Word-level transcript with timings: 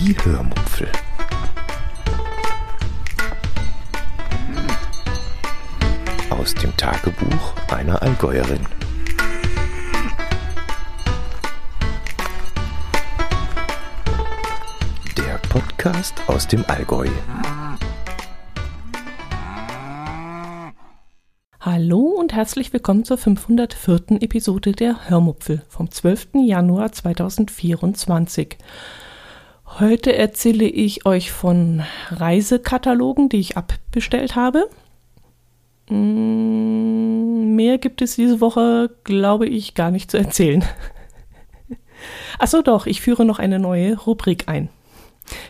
Die 0.00 0.14
Hörmupfel. 0.22 0.86
Aus 6.30 6.54
dem 6.54 6.76
Tagebuch 6.76 7.54
einer 7.72 8.00
Allgäuerin. 8.00 8.60
Der 15.16 15.38
Podcast 15.48 16.14
aus 16.28 16.46
dem 16.46 16.64
Allgäu. 16.68 17.08
Hallo 21.58 22.02
und 22.02 22.32
herzlich 22.34 22.72
willkommen 22.72 23.04
zur 23.04 23.18
504. 23.18 24.22
Episode 24.22 24.70
der 24.70 25.10
Hörmupfel 25.10 25.64
vom 25.68 25.90
12. 25.90 26.28
Januar 26.46 26.92
2024. 26.92 28.58
Heute 29.80 30.16
erzähle 30.16 30.64
ich 30.64 31.06
euch 31.06 31.30
von 31.30 31.84
Reisekatalogen, 32.10 33.28
die 33.28 33.38
ich 33.38 33.56
abbestellt 33.56 34.34
habe. 34.34 34.68
Mm, 35.88 37.54
mehr 37.54 37.78
gibt 37.78 38.02
es 38.02 38.16
diese 38.16 38.40
Woche, 38.40 38.90
glaube 39.04 39.46
ich, 39.46 39.74
gar 39.74 39.92
nicht 39.92 40.10
zu 40.10 40.16
erzählen. 40.18 40.64
Achso 42.40 42.62
doch, 42.62 42.86
ich 42.86 43.00
führe 43.00 43.24
noch 43.24 43.38
eine 43.38 43.60
neue 43.60 43.96
Rubrik 43.96 44.48
ein. 44.48 44.68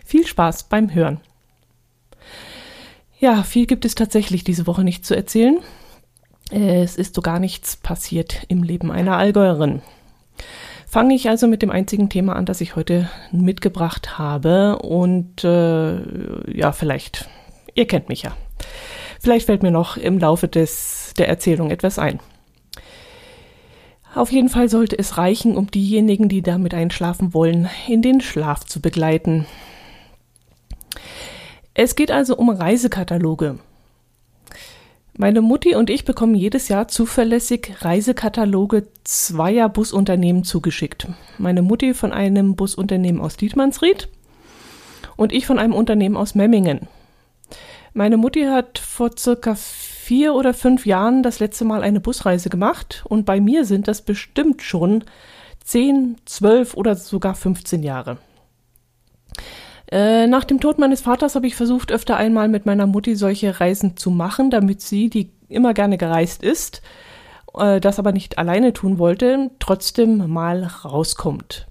Viel 0.04 0.26
Spaß 0.26 0.64
beim 0.64 0.92
Hören. 0.92 1.20
Ja, 3.18 3.42
viel 3.42 3.64
gibt 3.64 3.86
es 3.86 3.94
tatsächlich 3.94 4.44
diese 4.44 4.66
Woche 4.66 4.84
nicht 4.84 5.06
zu 5.06 5.16
erzählen. 5.16 5.58
Es 6.50 6.96
ist 6.96 7.14
so 7.14 7.22
gar 7.22 7.38
nichts 7.38 7.76
passiert 7.76 8.42
im 8.48 8.62
Leben 8.62 8.90
einer 8.90 9.16
Allgäuerin. 9.16 9.80
Fange 10.90 11.14
ich 11.14 11.28
also 11.28 11.46
mit 11.46 11.60
dem 11.60 11.70
einzigen 11.70 12.08
Thema 12.08 12.34
an, 12.34 12.46
das 12.46 12.62
ich 12.62 12.74
heute 12.74 13.10
mitgebracht 13.30 14.18
habe. 14.18 14.78
Und 14.78 15.44
äh, 15.44 16.50
ja, 16.50 16.72
vielleicht, 16.72 17.28
ihr 17.74 17.86
kennt 17.86 18.08
mich 18.08 18.22
ja. 18.22 18.34
Vielleicht 19.20 19.46
fällt 19.46 19.62
mir 19.62 19.70
noch 19.70 19.98
im 19.98 20.18
Laufe 20.18 20.48
des, 20.48 21.12
der 21.18 21.28
Erzählung 21.28 21.70
etwas 21.70 21.98
ein. 21.98 22.20
Auf 24.14 24.32
jeden 24.32 24.48
Fall 24.48 24.70
sollte 24.70 24.98
es 24.98 25.18
reichen, 25.18 25.58
um 25.58 25.70
diejenigen, 25.70 26.30
die 26.30 26.40
damit 26.40 26.72
einschlafen 26.72 27.34
wollen, 27.34 27.68
in 27.86 28.00
den 28.00 28.22
Schlaf 28.22 28.64
zu 28.64 28.80
begleiten. 28.80 29.44
Es 31.74 31.96
geht 31.96 32.10
also 32.10 32.34
um 32.34 32.48
Reisekataloge. 32.48 33.58
Meine 35.20 35.40
Mutti 35.40 35.74
und 35.74 35.90
ich 35.90 36.04
bekommen 36.04 36.36
jedes 36.36 36.68
Jahr 36.68 36.86
zuverlässig 36.86 37.74
Reisekataloge 37.80 38.86
zweier 39.02 39.68
Busunternehmen 39.68 40.44
zugeschickt. 40.44 41.08
Meine 41.38 41.60
Mutti 41.60 41.92
von 41.92 42.12
einem 42.12 42.54
Busunternehmen 42.54 43.20
aus 43.20 43.36
Dietmannsried 43.36 44.08
und 45.16 45.32
ich 45.32 45.44
von 45.44 45.58
einem 45.58 45.72
Unternehmen 45.72 46.16
aus 46.16 46.36
Memmingen. 46.36 46.86
Meine 47.94 48.16
Mutti 48.16 48.44
hat 48.44 48.78
vor 48.78 49.10
circa 49.18 49.56
vier 49.56 50.34
oder 50.34 50.54
fünf 50.54 50.86
Jahren 50.86 51.24
das 51.24 51.40
letzte 51.40 51.64
Mal 51.64 51.82
eine 51.82 51.98
Busreise 51.98 52.48
gemacht 52.48 53.04
und 53.08 53.26
bei 53.26 53.40
mir 53.40 53.64
sind 53.64 53.88
das 53.88 54.02
bestimmt 54.02 54.62
schon 54.62 55.02
zehn, 55.64 56.14
zwölf 56.26 56.74
oder 56.74 56.94
sogar 56.94 57.34
15 57.34 57.82
Jahre. 57.82 58.18
Äh, 59.90 60.26
nach 60.26 60.44
dem 60.44 60.60
Tod 60.60 60.78
meines 60.78 61.00
Vaters 61.00 61.34
habe 61.34 61.46
ich 61.46 61.56
versucht, 61.56 61.90
öfter 61.92 62.16
einmal 62.16 62.48
mit 62.48 62.66
meiner 62.66 62.86
Mutti 62.86 63.16
solche 63.16 63.58
Reisen 63.58 63.96
zu 63.96 64.10
machen, 64.10 64.50
damit 64.50 64.82
sie, 64.82 65.08
die 65.08 65.30
immer 65.48 65.72
gerne 65.72 65.96
gereist 65.96 66.42
ist, 66.42 66.82
äh, 67.54 67.80
das 67.80 67.98
aber 67.98 68.12
nicht 68.12 68.36
alleine 68.38 68.72
tun 68.74 68.98
wollte, 68.98 69.50
trotzdem 69.58 70.30
mal 70.30 70.64
rauskommt. 70.64 71.66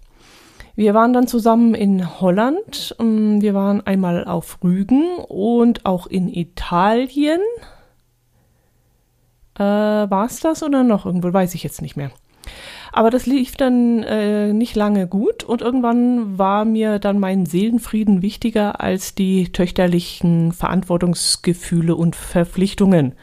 Wir 0.76 0.94
waren 0.94 1.14
dann 1.14 1.28
zusammen 1.28 1.76
in 1.76 2.20
Holland, 2.20 2.96
ähm, 3.00 3.42
wir 3.42 3.54
waren 3.54 3.86
einmal 3.86 4.26
auf 4.26 4.60
Rügen 4.64 5.18
und 5.28 5.86
auch 5.86 6.08
in 6.08 6.28
Italien. 6.28 7.42
Äh, 9.56 9.64
War 9.64 10.26
es 10.26 10.40
das 10.40 10.64
oder 10.64 10.84
noch 10.84 11.06
irgendwo? 11.06 11.34
Weiß 11.34 11.54
ich 11.56 11.64
jetzt 11.64 11.82
nicht 11.82 11.98
mehr. 11.98 12.12
Aber 12.98 13.12
das 13.12 13.28
lief 13.28 13.56
dann 13.56 14.02
äh, 14.02 14.52
nicht 14.54 14.76
lange 14.76 15.06
gut 15.06 15.44
und 15.44 15.62
irgendwann 15.62 16.40
war 16.40 16.66
mir 16.66 16.98
dann 16.98 17.20
mein 17.20 17.46
Seelenfrieden 17.46 18.24
wichtiger 18.24 18.82
als 18.82 19.14
die 19.14 19.52
töchterlichen 19.52 20.52
Verantwortungsgefühle 20.52 21.96
und 21.96 22.16
Verpflichtungen. 22.16 23.14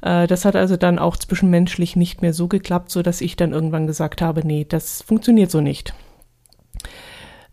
Äh, 0.00 0.28
das 0.28 0.44
hat 0.44 0.54
also 0.54 0.76
dann 0.76 1.00
auch 1.00 1.16
zwischenmenschlich 1.16 1.96
nicht 1.96 2.22
mehr 2.22 2.32
so 2.32 2.46
geklappt, 2.46 2.92
so 2.92 3.02
dass 3.02 3.20
ich 3.20 3.34
dann 3.34 3.50
irgendwann 3.50 3.88
gesagt 3.88 4.22
habe, 4.22 4.46
nee, 4.46 4.64
das 4.64 5.02
funktioniert 5.02 5.50
so 5.50 5.60
nicht. 5.60 5.92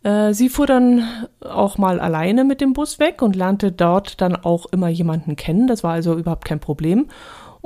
Äh, 0.03 0.33
sie 0.35 0.49
fuhr 0.49 0.67
dann 0.67 1.07
auch 1.41 1.79
mal 1.79 1.99
alleine 1.99 2.43
mit 2.43 2.61
dem 2.61 2.73
Bus 2.73 2.99
weg 2.99 3.23
und 3.23 3.35
lernte 3.35 3.71
dort 3.71 4.21
dann 4.21 4.35
auch 4.35 4.67
immer 4.67 4.89
jemanden 4.89 5.35
kennen. 5.35 5.65
Das 5.65 5.83
war 5.83 5.93
also 5.93 6.15
überhaupt 6.15 6.45
kein 6.45 6.59
Problem. 6.59 7.07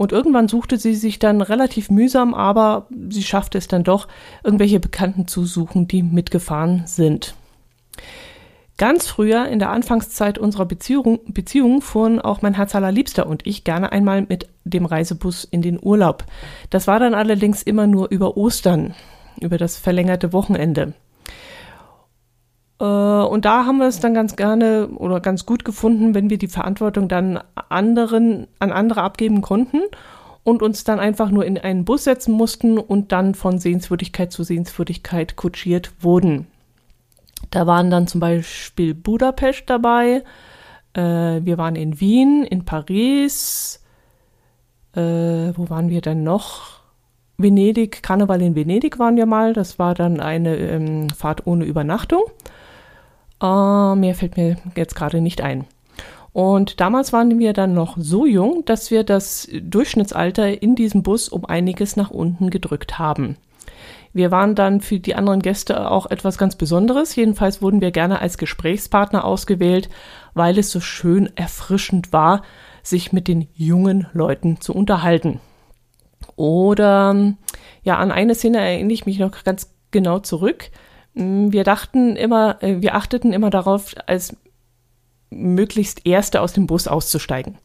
Und 0.02 0.12
irgendwann 0.12 0.48
suchte 0.48 0.78
sie 0.78 0.96
sich 0.96 1.20
dann 1.20 1.42
relativ 1.42 1.92
mühsam, 1.92 2.34
aber 2.34 2.88
sie 3.12 3.22
schaffte 3.22 3.60
es 3.60 3.68
dann 3.68 3.84
doch, 3.84 4.08
irgendwelche 4.44 4.80
Bekannten 4.80 5.28
zu 5.28 5.46
suchen, 5.46 5.88
die 5.88 6.02
mitgefahren 6.02 6.88
sind. 6.88 7.36
Ganz 8.80 9.06
früher, 9.06 9.48
in 9.48 9.60
der 9.60 9.70
Anfangszeit 9.70 10.40
unserer 10.40 10.66
Beziehung, 10.66 11.20
Beziehung, 11.28 11.82
fuhren 11.84 12.20
auch 12.20 12.42
mein 12.42 12.56
Herz 12.56 12.74
allerliebster 12.74 13.28
und 13.28 13.46
ich 13.46 13.64
gerne 13.64 13.92
einmal 13.92 14.24
mit 14.24 14.50
dem 14.64 14.88
Reisebus 14.88 15.44
in 15.44 15.62
den 15.62 15.78
Urlaub. 15.80 16.24
Das 16.72 16.88
war 16.88 17.00
dann 17.00 17.14
allerdings 17.14 17.62
immer 17.62 17.86
nur 17.86 18.10
über 18.10 18.38
Ostern, 18.38 18.96
über 19.40 19.60
das 19.60 19.78
verlängerte 19.78 20.34
Wochenende. 20.34 20.96
Äh, 22.82 22.84
und 22.84 23.46
da 23.46 23.66
haben 23.66 23.78
wir 23.78 23.88
es 23.88 24.00
dann 24.00 24.14
ganz 24.14 24.36
gerne 24.36 24.88
oder 24.88 25.20
ganz 25.20 25.46
gut 25.46 25.64
gefunden, 25.64 26.16
wenn 26.16 26.30
wir 26.30 26.40
die 26.40 26.48
Verantwortung 26.48 27.08
dann 27.08 27.40
anderen, 27.70 28.48
an 28.60 28.72
andere 28.72 29.04
abgeben 29.04 29.42
konnten 29.42 29.82
und 30.44 30.64
uns 30.64 30.84
dann 30.84 31.00
einfach 31.00 31.30
nur 31.30 31.46
in 31.46 31.60
einen 31.60 31.86
Bus 31.86 32.06
setzen 32.06 32.34
mussten 32.34 32.80
und 32.80 33.12
dann 33.12 33.36
von 33.36 33.60
Sehenswürdigkeit 33.60 34.32
zu 34.32 34.44
Sehenswürdigkeit 34.44 35.36
kutschiert 35.36 35.92
wurden. 36.00 36.48
Da 37.52 37.68
waren 37.68 37.92
dann 37.92 38.08
zum 38.08 38.20
Beispiel 38.20 38.96
Budapest 38.96 39.64
dabei, 39.68 40.24
äh, 40.94 41.02
wir 41.02 41.58
waren 41.58 41.76
in 41.76 42.00
Wien, 42.00 42.44
in 42.44 42.66
Paris, 42.66 43.84
äh, 44.96 45.00
wo 45.00 45.70
waren 45.70 45.90
wir 45.90 46.02
denn 46.02 46.24
noch? 46.24 46.82
Venedig, 47.38 48.04
Karneval 48.04 48.42
in 48.42 48.56
Venedig 48.56 49.00
waren 49.00 49.18
wir 49.18 49.26
mal, 49.26 49.54
das 49.54 49.80
war 49.80 49.96
dann 49.96 50.20
eine 50.20 50.56
ähm, 50.58 51.10
Fahrt 51.10 51.48
ohne 51.48 51.66
Übernachtung. 51.66 52.24
Uh, 53.42 53.96
mehr 53.96 54.14
fällt 54.14 54.38
mir 54.38 54.58
jetzt 54.76 54.96
gerade 54.96 55.20
nicht 55.20 55.42
ein. 55.42 55.66
Und 56.34 56.80
damals 56.80 57.12
waren 57.12 57.40
wir 57.40 57.54
dann 57.54 57.74
noch 57.74 57.98
so 57.98 58.26
jung, 58.26 58.64
dass 58.66 58.92
wir 58.92 59.04
das 59.04 59.50
Durchschnittsalter 59.52 60.62
in 60.62 60.76
diesem 60.76 61.04
Bus 61.04 61.28
um 61.28 61.46
einiges 61.46 61.98
nach 61.98 62.10
unten 62.10 62.50
gedrückt 62.50 63.00
haben. 63.00 63.36
Wir 64.14 64.32
waren 64.32 64.56
dann 64.56 64.82
für 64.82 65.00
die 65.00 65.16
anderen 65.16 65.42
Gäste 65.42 65.90
auch 65.90 66.10
etwas 66.10 66.38
ganz 66.38 66.56
Besonderes. 66.56 67.16
Jedenfalls 67.16 67.62
wurden 67.62 67.82
wir 67.82 67.92
gerne 67.92 68.20
als 68.20 68.38
Gesprächspartner 68.38 69.24
ausgewählt, 69.24 69.90
weil 70.34 70.58
es 70.58 70.70
so 70.70 70.80
schön 70.80 71.30
erfrischend 71.36 72.12
war, 72.12 72.44
sich 72.84 73.14
mit 73.14 73.28
den 73.28 73.48
jungen 73.54 74.08
Leuten 74.14 74.60
zu 74.60 74.74
unterhalten. 74.74 75.40
Oder 76.36 77.36
ja, 77.84 77.98
an 77.98 78.12
eine 78.12 78.36
Szene 78.36 78.60
erinnere 78.60 78.94
ich 78.94 79.06
mich 79.06 79.20
noch 79.20 79.44
ganz 79.44 79.74
genau 79.92 80.20
zurück. 80.20 80.72
Mm, 81.14 81.52
wir 81.52 81.64
dachten 81.64 82.16
immer, 82.16 82.62
äh, 82.62 82.82
wir 82.82 82.96
achteten 82.96 83.34
immer 83.34 83.50
darauf, 83.50 83.96
als 84.06 84.36
möglichst 85.30 86.06
Erste 86.06 86.42
aus 86.42 86.54
dem 86.54 86.68
Bus 86.68 86.88
auszusteigen. 86.88 87.58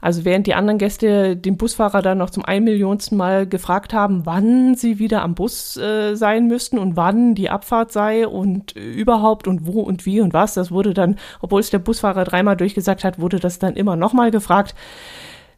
Also 0.00 0.24
während 0.24 0.46
die 0.46 0.54
anderen 0.54 0.78
Gäste 0.78 1.36
den 1.36 1.56
Busfahrer 1.56 2.02
dann 2.02 2.18
noch 2.18 2.30
zum 2.30 2.44
einmillionsten 2.44 3.16
Mal 3.16 3.46
gefragt 3.46 3.94
haben, 3.94 4.26
wann 4.26 4.74
sie 4.74 4.98
wieder 4.98 5.22
am 5.22 5.34
Bus 5.34 5.76
äh, 5.78 6.14
sein 6.14 6.46
müssten 6.46 6.78
und 6.78 6.96
wann 6.96 7.34
die 7.34 7.48
Abfahrt 7.48 7.92
sei 7.92 8.28
und 8.28 8.72
überhaupt 8.72 9.48
und 9.48 9.66
wo 9.66 9.80
und 9.80 10.04
wie 10.04 10.20
und 10.20 10.34
was, 10.34 10.54
das 10.54 10.70
wurde 10.70 10.92
dann, 10.92 11.16
obwohl 11.40 11.60
es 11.60 11.70
der 11.70 11.78
Busfahrer 11.78 12.24
dreimal 12.24 12.56
durchgesagt 12.56 13.04
hat, 13.04 13.18
wurde 13.18 13.40
das 13.40 13.58
dann 13.58 13.74
immer 13.74 13.96
nochmal 13.96 14.30
gefragt. 14.30 14.74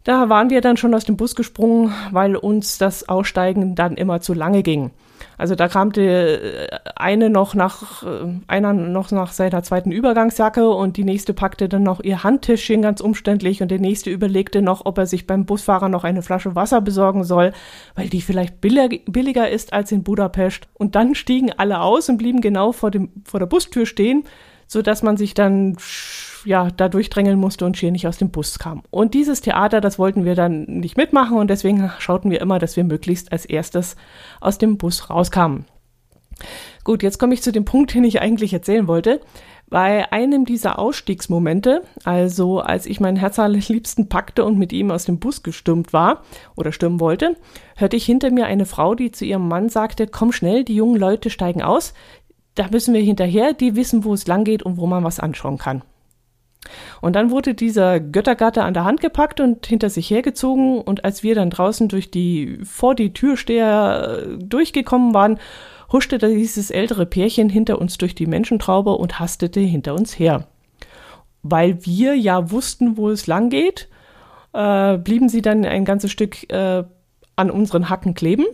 Da 0.05 0.29
waren 0.29 0.51
wir 0.51 0.61
dann 0.61 0.77
schon 0.77 0.95
aus 0.95 1.05
dem 1.05 1.17
Bus 1.17 1.35
gesprungen, 1.35 1.93
weil 2.13 2.37
uns 2.37 2.79
das 2.79 3.09
Aussteigen 3.09 3.75
dann 3.75 3.97
immer 3.97 4.21
zu 4.21 4.33
lange 4.33 4.63
ging. 4.63 4.93
Also 5.37 5.55
da 5.55 5.69
kramte 5.69 6.03
äh, 6.03 6.79
eine 6.97 7.31
noch 7.31 7.55
nach, 7.55 8.03
äh, 8.03 8.41
einer 8.47 8.73
noch 8.73 9.11
nach 9.11 9.33
seiner 9.33 9.63
zweiten 9.63 9.93
Übergangsjacke 9.93 10.69
und 10.69 10.97
die 10.97 11.05
nächste 11.05 11.35
packte 11.35 11.69
dann 11.69 11.83
noch 11.83 12.01
ihr 12.01 12.25
Handtischchen 12.25 12.83
ganz 12.83 13.01
umständlich 13.01 13.63
und 13.63 13.71
der 13.71 13.81
nächste 13.81 14.11
überlegte 14.11 14.63
noch, 14.63 14.87
ob 14.87 14.99
er 14.99 15.07
sich 15.07 15.27
beim 15.27 15.47
Busfahrer 15.47 15.89
noch 15.89 16.05
eine 16.05 16.23
Flasche 16.23 16.55
Wasser 16.55 16.81
besorgen 16.81 17.25
soll, 17.25 17.53
weil 17.95 18.09
die 18.09 18.21
vielleicht 18.21 18.61
billiger 18.61 19.49
ist 19.49 19.73
als 19.73 19.93
in 19.93 20.03
Budapest. 20.03 20.69
Und 20.75 20.95
dann 20.95 21.15
stiegen 21.15 21.53
alle 21.57 21.81
aus 21.81 22.09
und 22.09 22.19
blieben 22.19 22.41
genau 22.41 22.73
vor, 22.73 22.91
dem, 22.91 23.11
vor 23.25 23.41
der 23.41 23.47
Bustür 23.47 23.87
stehen, 23.87 24.25
so 24.69 24.83
dass 24.83 25.03
man 25.03 25.17
sich 25.17 25.35
dann 25.35 25.77
ja, 26.45 26.71
da 26.71 26.89
durchdrängeln 26.89 27.39
musste 27.39 27.67
und 27.67 27.77
schier 27.77 27.91
nicht 27.91 28.07
aus 28.07 28.19
dem 28.19 28.31
Bus 28.31 28.59
kam. 28.59 28.83
Und 28.91 29.15
dieses 29.15 29.41
Theater, 29.41 29.81
das 29.81 29.99
wollten 29.99 30.25
wir 30.25 30.37
dann 30.37 30.65
nicht 30.65 30.97
mitmachen 30.97 31.37
und 31.37 31.49
deswegen 31.49 31.91
schauten 31.99 32.31
wir 32.31 32.41
immer, 32.41 32.61
dass 32.61 32.77
wir 32.77 32.85
möglichst 32.85 33.33
als 33.33 33.45
erstes 33.45 33.97
aus 34.41 34.59
dem 34.59 34.79
Bus 34.79 35.11
rauskamen. 35.11 35.65
Gut, 36.85 37.03
jetzt 37.03 37.19
komme 37.19 37.35
ich 37.35 37.43
zu 37.43 37.51
dem 37.53 37.65
Punkt, 37.65 37.93
den 37.95 38.05
ich 38.05 38.21
eigentlich 38.21 38.53
erzählen 38.53 38.87
wollte. 38.87 39.21
Bei 39.69 40.11
einem 40.13 40.47
dieser 40.47 40.79
Ausstiegsmomente, 40.79 41.83
also 42.05 42.61
als 42.61 42.87
ich 42.87 43.01
meinen 43.01 43.19
Herzallerliebsten 43.19 44.09
packte 44.09 44.45
und 44.47 44.59
mit 44.59 44.73
ihm 44.73 44.91
aus 44.91 45.05
dem 45.05 45.19
Bus 45.19 45.43
gestürmt 45.43 45.93
war 45.93 46.23
oder 46.57 46.73
stürmen 46.73 47.01
wollte, 47.01 47.37
hörte 47.77 47.97
ich 47.97 48.07
hinter 48.07 48.31
mir 48.31 48.47
eine 48.47 48.65
Frau, 48.65 48.95
die 48.95 49.11
zu 49.11 49.27
ihrem 49.27 49.47
Mann 49.47 49.69
sagte, 49.69 50.07
komm 50.07 50.33
schnell, 50.33 50.65
die 50.65 50.77
jungen 50.77 50.97
Leute 50.97 51.29
steigen 51.29 51.61
aus, 51.61 51.93
da 52.59 52.69
müssen 52.71 52.95
wir 52.95 53.01
hinterher, 53.01 53.53
die 53.53 53.77
wissen, 53.77 54.05
wo 54.05 54.15
es 54.15 54.27
lang 54.27 54.45
geht 54.45 54.63
und 54.63 54.79
wo 54.79 54.87
man 54.87 55.05
was 55.05 55.21
anschauen 55.21 55.59
kann. 55.59 55.83
Und 57.01 57.15
dann 57.15 57.31
wurde 57.31 57.55
dieser 57.55 58.01
Göttergatte 58.01 58.63
an 58.65 58.75
der 58.75 58.85
Hand 58.85 59.01
gepackt 59.01 59.41
und 59.41 59.67
hinter 59.67 59.91
sich 59.91 60.11
hergezogen 60.11 60.81
und 60.81 61.05
als 61.05 61.23
wir 61.23 61.35
dann 61.35 61.51
draußen 61.51 61.89
durch 61.89 62.11
die, 62.11 62.59
vor 62.65 62.95
die 62.95 63.13
Türsteher 63.13 64.27
äh, 64.27 64.39
durchgekommen 64.39 65.15
waren, 65.15 65.39
huschte 65.93 66.19
dieses 66.19 66.71
ältere 66.71 67.07
Pärchen 67.07 67.49
hinter 67.49 67.81
uns 67.81 67.97
durch 67.97 68.15
die 68.15 68.27
Menschentraube 68.27 68.91
und 68.93 69.19
hastete 69.19 69.61
hinter 69.61 69.95
uns 69.95 70.19
her. 70.19 70.49
Weil 71.43 71.85
wir 71.87 72.15
ja 72.15 72.51
wussten, 72.51 72.97
wo 72.97 73.09
es 73.09 73.27
lang 73.27 73.49
geht, 73.49 73.89
äh, 74.53 74.99
blieben 74.99 75.29
sie 75.29 75.41
dann 75.41 75.65
ein 75.65 75.85
ganzes 75.85 76.11
Stück 76.11 76.51
äh, 76.53 76.85
an 77.37 77.51
unseren 77.51 77.89
Hacken 77.89 78.15
kleben. 78.15 78.47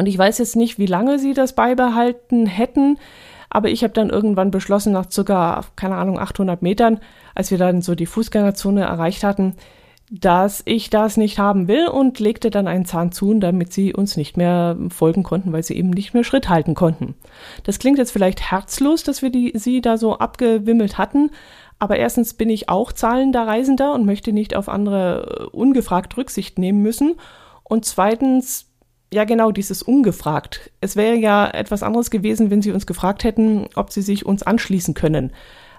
Und 0.00 0.06
ich 0.06 0.16
weiß 0.16 0.38
jetzt 0.38 0.56
nicht, 0.56 0.78
wie 0.78 0.86
lange 0.86 1.18
sie 1.18 1.34
das 1.34 1.52
beibehalten 1.52 2.46
hätten, 2.46 2.96
aber 3.50 3.68
ich 3.68 3.82
habe 3.82 3.92
dann 3.92 4.08
irgendwann 4.08 4.50
beschlossen, 4.50 4.94
nach 4.94 5.10
circa, 5.10 5.60
keine 5.76 5.96
Ahnung, 5.96 6.18
800 6.18 6.62
Metern, 6.62 7.00
als 7.34 7.50
wir 7.50 7.58
dann 7.58 7.82
so 7.82 7.94
die 7.94 8.06
Fußgängerzone 8.06 8.80
erreicht 8.80 9.24
hatten, 9.24 9.56
dass 10.10 10.62
ich 10.64 10.88
das 10.88 11.18
nicht 11.18 11.38
haben 11.38 11.68
will 11.68 11.86
und 11.86 12.18
legte 12.18 12.48
dann 12.48 12.66
einen 12.66 12.86
Zahn 12.86 13.12
zu, 13.12 13.34
damit 13.34 13.74
sie 13.74 13.92
uns 13.92 14.16
nicht 14.16 14.38
mehr 14.38 14.78
folgen 14.88 15.22
konnten, 15.22 15.52
weil 15.52 15.64
sie 15.64 15.76
eben 15.76 15.90
nicht 15.90 16.14
mehr 16.14 16.24
Schritt 16.24 16.48
halten 16.48 16.74
konnten. 16.74 17.14
Das 17.64 17.78
klingt 17.78 17.98
jetzt 17.98 18.12
vielleicht 18.12 18.50
herzlos, 18.50 19.04
dass 19.04 19.20
wir 19.20 19.28
die, 19.28 19.52
sie 19.54 19.82
da 19.82 19.98
so 19.98 20.16
abgewimmelt 20.16 20.96
hatten, 20.96 21.30
aber 21.78 21.98
erstens 21.98 22.32
bin 22.32 22.48
ich 22.48 22.70
auch 22.70 22.90
zahlender 22.90 23.46
Reisender 23.46 23.92
und 23.92 24.06
möchte 24.06 24.32
nicht 24.32 24.56
auf 24.56 24.70
andere 24.70 25.50
äh, 25.52 25.56
ungefragt 25.56 26.16
Rücksicht 26.16 26.58
nehmen 26.58 26.80
müssen. 26.80 27.16
Und 27.64 27.84
zweitens, 27.84 28.69
ja 29.12 29.24
genau, 29.24 29.50
dieses 29.50 29.82
ungefragt. 29.82 30.70
Es 30.80 30.96
wäre 30.96 31.16
ja 31.16 31.48
etwas 31.48 31.82
anderes 31.82 32.10
gewesen, 32.10 32.50
wenn 32.50 32.62
sie 32.62 32.72
uns 32.72 32.86
gefragt 32.86 33.24
hätten, 33.24 33.68
ob 33.74 33.92
sie 33.92 34.02
sich 34.02 34.24
uns 34.24 34.42
anschließen 34.42 34.94
können. 34.94 35.32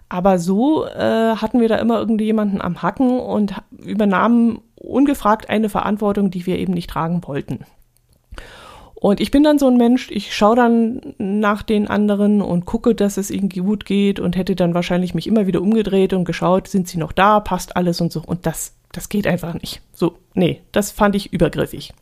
Aber 0.10 0.40
so 0.40 0.86
äh, 0.86 1.36
hatten 1.38 1.62
wir 1.62 1.70
da 1.70 1.78
immer 1.78 2.00
irgendwie 2.00 2.26
jemanden 2.26 2.62
am 2.62 2.82
Hacken 2.82 3.20
und 3.20 3.56
übernahmen 3.78 4.60
ungefragt 4.76 5.50
eine 5.50 5.70
Verantwortung, 5.70 6.32
die 6.32 6.46
wir 6.46 6.60
eben 6.60 6.74
nicht 6.74 6.90
tragen 6.90 7.22
wollten. 7.26 7.66
Und 8.94 9.20
ich 9.20 9.32
bin 9.32 9.42
dann 9.42 9.58
so 9.58 9.68
ein 9.68 9.78
Mensch, 9.78 10.12
ich 10.12 10.36
schaue 10.36 10.58
dann 10.58 11.16
nach 11.18 11.64
den 11.64 11.88
anderen 11.88 12.42
und 12.42 12.66
gucke, 12.66 12.94
dass 12.94 13.18
es 13.18 13.32
ihnen 13.32 13.50
gut 13.50 13.86
geht 13.86 14.20
und 14.20 14.36
hätte 14.36 14.56
dann 14.56 14.76
wahrscheinlich 14.76 15.16
mich 15.16 15.26
immer 15.26 15.48
wieder 15.48 15.62
umgedreht 15.62 16.14
und 16.14 16.26
geschaut, 16.26 16.68
sind 16.68 16.88
sie 16.88 17.00
noch 17.00 17.12
da, 17.12 17.40
passt 17.40 17.78
alles 17.78 18.00
und 18.02 18.12
so. 18.12 18.22
Und 18.24 18.46
das, 18.46 18.76
das 18.92 19.10
geht 19.10 19.26
einfach 19.26 19.54
nicht. 19.56 19.82
So, 19.94 20.18
nee, 20.34 20.62
das 20.72 20.92
fand 20.92 21.16
ich 21.16 21.34
übergriffig. 21.34 21.94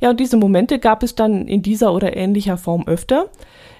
Ja, 0.00 0.10
und 0.10 0.20
diese 0.20 0.36
Momente 0.36 0.78
gab 0.78 1.02
es 1.02 1.14
dann 1.14 1.46
in 1.46 1.62
dieser 1.62 1.92
oder 1.92 2.16
ähnlicher 2.16 2.56
Form 2.56 2.86
öfter 2.86 3.30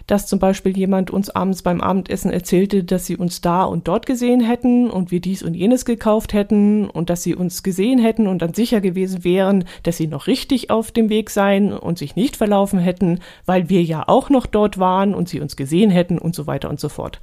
dass 0.06 0.26
zum 0.26 0.38
Beispiel 0.38 0.76
jemand 0.76 1.11
uns 1.11 1.31
abends 1.31 1.62
beim 1.62 1.81
Abendessen 1.81 2.31
erzählte, 2.31 2.84
dass 2.84 3.06
sie 3.06 3.16
uns 3.16 3.40
da 3.40 3.64
und 3.64 3.88
dort 3.88 4.06
gesehen 4.06 4.40
hätten 4.40 4.90
und 4.90 5.11
wir 5.11 5.20
dies 5.20 5.43
und 5.43 5.55
jenes 5.55 5.84
gekauft 5.84 6.32
hätten 6.32 6.88
und 6.90 7.08
dass 7.11 7.22
sie 7.22 7.34
uns 7.34 7.62
gesehen 7.62 7.99
hätten 7.99 8.26
und 8.26 8.43
dann 8.43 8.55
sicher 8.55 8.81
gewesen 8.81 9.25
wären, 9.25 9.64
dass 9.82 9.96
sie 9.96 10.06
noch 10.06 10.26
richtig 10.26 10.70
auf 10.70 10.93
dem 10.93 11.08
Weg 11.08 11.31
seien 11.31 11.72
und 11.72 11.99
sich 11.99 12.17
nicht 12.17 12.37
verlaufen 12.37 12.78
hätten, 12.78 13.20
weil 13.46 13.69
wir 13.69 13.82
ja 13.82 14.05
auch 14.06 14.28
noch 14.28 14.46
dort 14.46 14.78
waren 14.78 15.14
und 15.14 15.28
sie 15.28 15.40
uns 15.40 15.56
gesehen 15.56 15.90
hätten 15.90 16.19
und 16.19 16.34
so 16.34 16.46
weiter 16.46 16.69
und 16.69 16.81
so 16.81 16.88
fort. 16.88 17.20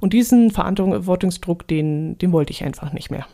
Und 0.00 0.12
diesen 0.12 0.50
Verantwortungsdruck, 0.50 1.66
den, 1.68 2.18
den 2.18 2.32
wollte 2.32 2.50
ich 2.52 2.64
einfach 2.64 2.92
nicht 2.92 3.10
mehr. 3.10 3.26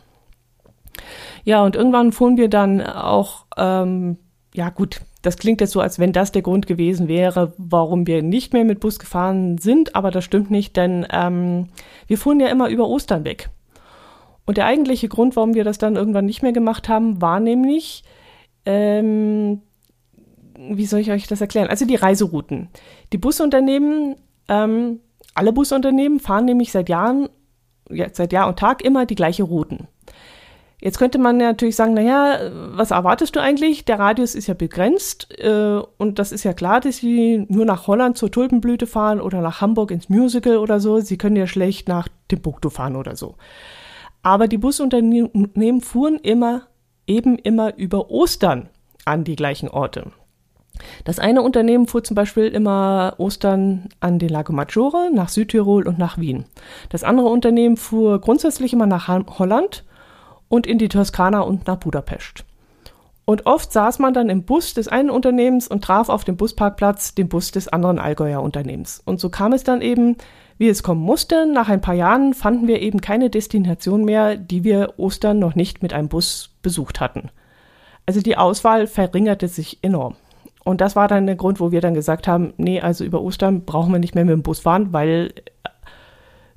Ja, 1.43 1.63
und 1.63 1.75
irgendwann 1.75 2.11
fuhren 2.11 2.37
wir 2.37 2.49
dann 2.49 2.81
auch, 2.81 3.45
ähm, 3.57 4.17
ja 4.53 4.69
gut, 4.69 5.01
das 5.21 5.37
klingt 5.37 5.61
jetzt 5.61 5.71
so, 5.71 5.81
als 5.81 5.99
wenn 5.99 6.13
das 6.13 6.31
der 6.31 6.41
Grund 6.41 6.67
gewesen 6.67 7.07
wäre, 7.07 7.53
warum 7.57 8.07
wir 8.07 8.21
nicht 8.21 8.53
mehr 8.53 8.65
mit 8.65 8.79
Bus 8.79 8.99
gefahren 8.99 9.57
sind, 9.57 9.95
aber 9.95 10.11
das 10.11 10.23
stimmt 10.23 10.51
nicht, 10.51 10.75
denn 10.75 11.05
ähm, 11.11 11.67
wir 12.07 12.17
fuhren 12.17 12.39
ja 12.39 12.47
immer 12.47 12.69
über 12.69 12.87
Ostern 12.87 13.23
weg. 13.23 13.49
Und 14.45 14.57
der 14.57 14.65
eigentliche 14.65 15.07
Grund, 15.07 15.35
warum 15.35 15.53
wir 15.53 15.63
das 15.63 15.77
dann 15.77 15.95
irgendwann 15.95 16.25
nicht 16.25 16.41
mehr 16.41 16.51
gemacht 16.51 16.89
haben, 16.89 17.21
war 17.21 17.39
nämlich, 17.39 18.03
ähm, 18.65 19.61
wie 20.57 20.85
soll 20.85 20.99
ich 20.99 21.11
euch 21.11 21.27
das 21.27 21.41
erklären? 21.41 21.69
Also 21.69 21.85
die 21.85 21.95
Reiserouten. 21.95 22.69
Die 23.13 23.17
Busunternehmen, 23.17 24.15
ähm, 24.49 24.99
alle 25.35 25.53
Busunternehmen 25.53 26.19
fahren 26.19 26.45
nämlich 26.45 26.71
seit 26.71 26.89
Jahren, 26.89 27.29
ja, 27.89 28.07
seit 28.11 28.33
Jahr 28.33 28.47
und 28.47 28.59
Tag 28.59 28.83
immer 28.83 29.05
die 29.05 29.15
gleiche 29.15 29.43
Routen. 29.43 29.87
Jetzt 30.83 30.97
könnte 30.97 31.19
man 31.19 31.37
natürlich 31.37 31.75
sagen, 31.75 31.93
naja, 31.93 32.39
was 32.73 32.89
erwartest 32.89 33.35
du 33.35 33.39
eigentlich? 33.39 33.85
Der 33.85 33.99
Radius 33.99 34.33
ist 34.33 34.47
ja 34.47 34.55
begrenzt 34.55 35.27
äh, 35.39 35.79
und 35.99 36.17
das 36.17 36.31
ist 36.31 36.43
ja 36.43 36.53
klar, 36.53 36.79
dass 36.79 36.97
sie 36.97 37.45
nur 37.49 37.65
nach 37.65 37.85
Holland 37.85 38.17
zur 38.17 38.31
Tulpenblüte 38.31 38.87
fahren 38.87 39.21
oder 39.21 39.41
nach 39.41 39.61
Hamburg 39.61 39.91
ins 39.91 40.09
Musical 40.09 40.57
oder 40.57 40.79
so. 40.79 40.99
Sie 40.99 41.19
können 41.19 41.35
ja 41.35 41.45
schlecht 41.45 41.87
nach 41.87 42.07
Timbuktu 42.29 42.71
fahren 42.71 42.95
oder 42.95 43.15
so. 43.15 43.35
Aber 44.23 44.47
die 44.47 44.57
Busunternehmen 44.57 45.81
fuhren 45.81 46.17
immer, 46.17 46.63
eben 47.05 47.37
immer 47.37 47.77
über 47.77 48.09
Ostern 48.09 48.69
an 49.05 49.23
die 49.23 49.35
gleichen 49.35 49.69
Orte. 49.69 50.11
Das 51.03 51.19
eine 51.19 51.43
Unternehmen 51.43 51.85
fuhr 51.85 52.03
zum 52.03 52.15
Beispiel 52.15 52.47
immer 52.47 53.13
Ostern 53.19 53.89
an 53.99 54.17
den 54.17 54.29
Lago 54.29 54.51
Maggiore, 54.51 55.11
nach 55.13 55.29
Südtirol 55.29 55.87
und 55.87 55.99
nach 55.99 56.17
Wien. 56.17 56.45
Das 56.89 57.03
andere 57.03 57.27
Unternehmen 57.27 57.77
fuhr 57.77 58.19
grundsätzlich 58.19 58.73
immer 58.73 58.87
nach 58.87 59.07
Holland 59.07 59.83
und 60.51 60.67
in 60.67 60.77
die 60.77 60.89
Toskana 60.89 61.39
und 61.39 61.65
nach 61.65 61.77
Budapest. 61.77 62.43
Und 63.23 63.45
oft 63.45 63.71
saß 63.71 63.99
man 63.99 64.13
dann 64.13 64.29
im 64.29 64.43
Bus 64.43 64.73
des 64.73 64.89
einen 64.89 65.09
Unternehmens 65.09 65.67
und 65.67 65.81
traf 65.81 66.09
auf 66.09 66.25
dem 66.25 66.35
Busparkplatz 66.35 67.15
den 67.15 67.29
Bus 67.29 67.51
des 67.51 67.69
anderen 67.69 67.99
Allgäuer 67.99 68.41
Unternehmens. 68.41 69.01
Und 69.05 69.21
so 69.21 69.29
kam 69.29 69.53
es 69.53 69.63
dann 69.63 69.81
eben, 69.81 70.17
wie 70.57 70.67
es 70.67 70.83
kommen 70.83 71.01
musste. 71.01 71.45
Nach 71.45 71.69
ein 71.69 71.79
paar 71.79 71.93
Jahren 71.93 72.33
fanden 72.33 72.67
wir 72.67 72.81
eben 72.81 72.99
keine 72.99 73.29
Destination 73.29 74.03
mehr, 74.03 74.35
die 74.35 74.65
wir 74.65 74.95
Ostern 74.97 75.39
noch 75.39 75.55
nicht 75.55 75.81
mit 75.81 75.93
einem 75.93 76.09
Bus 76.09 76.49
besucht 76.61 76.99
hatten. 76.99 77.29
Also 78.05 78.19
die 78.19 78.37
Auswahl 78.37 78.87
verringerte 78.87 79.47
sich 79.47 79.79
enorm. 79.81 80.15
Und 80.65 80.81
das 80.81 80.97
war 80.97 81.07
dann 81.07 81.27
der 81.27 81.37
Grund, 81.37 81.61
wo 81.61 81.71
wir 81.71 81.79
dann 81.79 81.93
gesagt 81.93 82.27
haben, 82.27 82.53
nee, 82.57 82.81
also 82.81 83.05
über 83.05 83.21
Ostern 83.21 83.63
brauchen 83.63 83.93
wir 83.93 83.99
nicht 83.99 84.15
mehr 84.15 84.25
mit 84.25 84.33
dem 84.33 84.43
Bus 84.43 84.59
fahren, 84.59 84.91
weil 84.91 85.33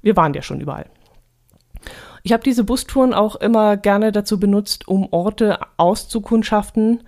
wir 0.03 0.17
waren 0.17 0.35
ja 0.35 0.43
schon 0.43 0.61
überall. 0.61 0.87
Ich 2.23 2.33
habe 2.33 2.43
diese 2.43 2.65
Bustouren 2.65 3.13
auch 3.13 3.37
immer 3.37 3.77
gerne 3.77 4.11
dazu 4.11 4.41
benutzt, 4.41 4.89
um 4.89 5.09
Orte 5.11 5.59
auszukundschaften, 5.77 7.03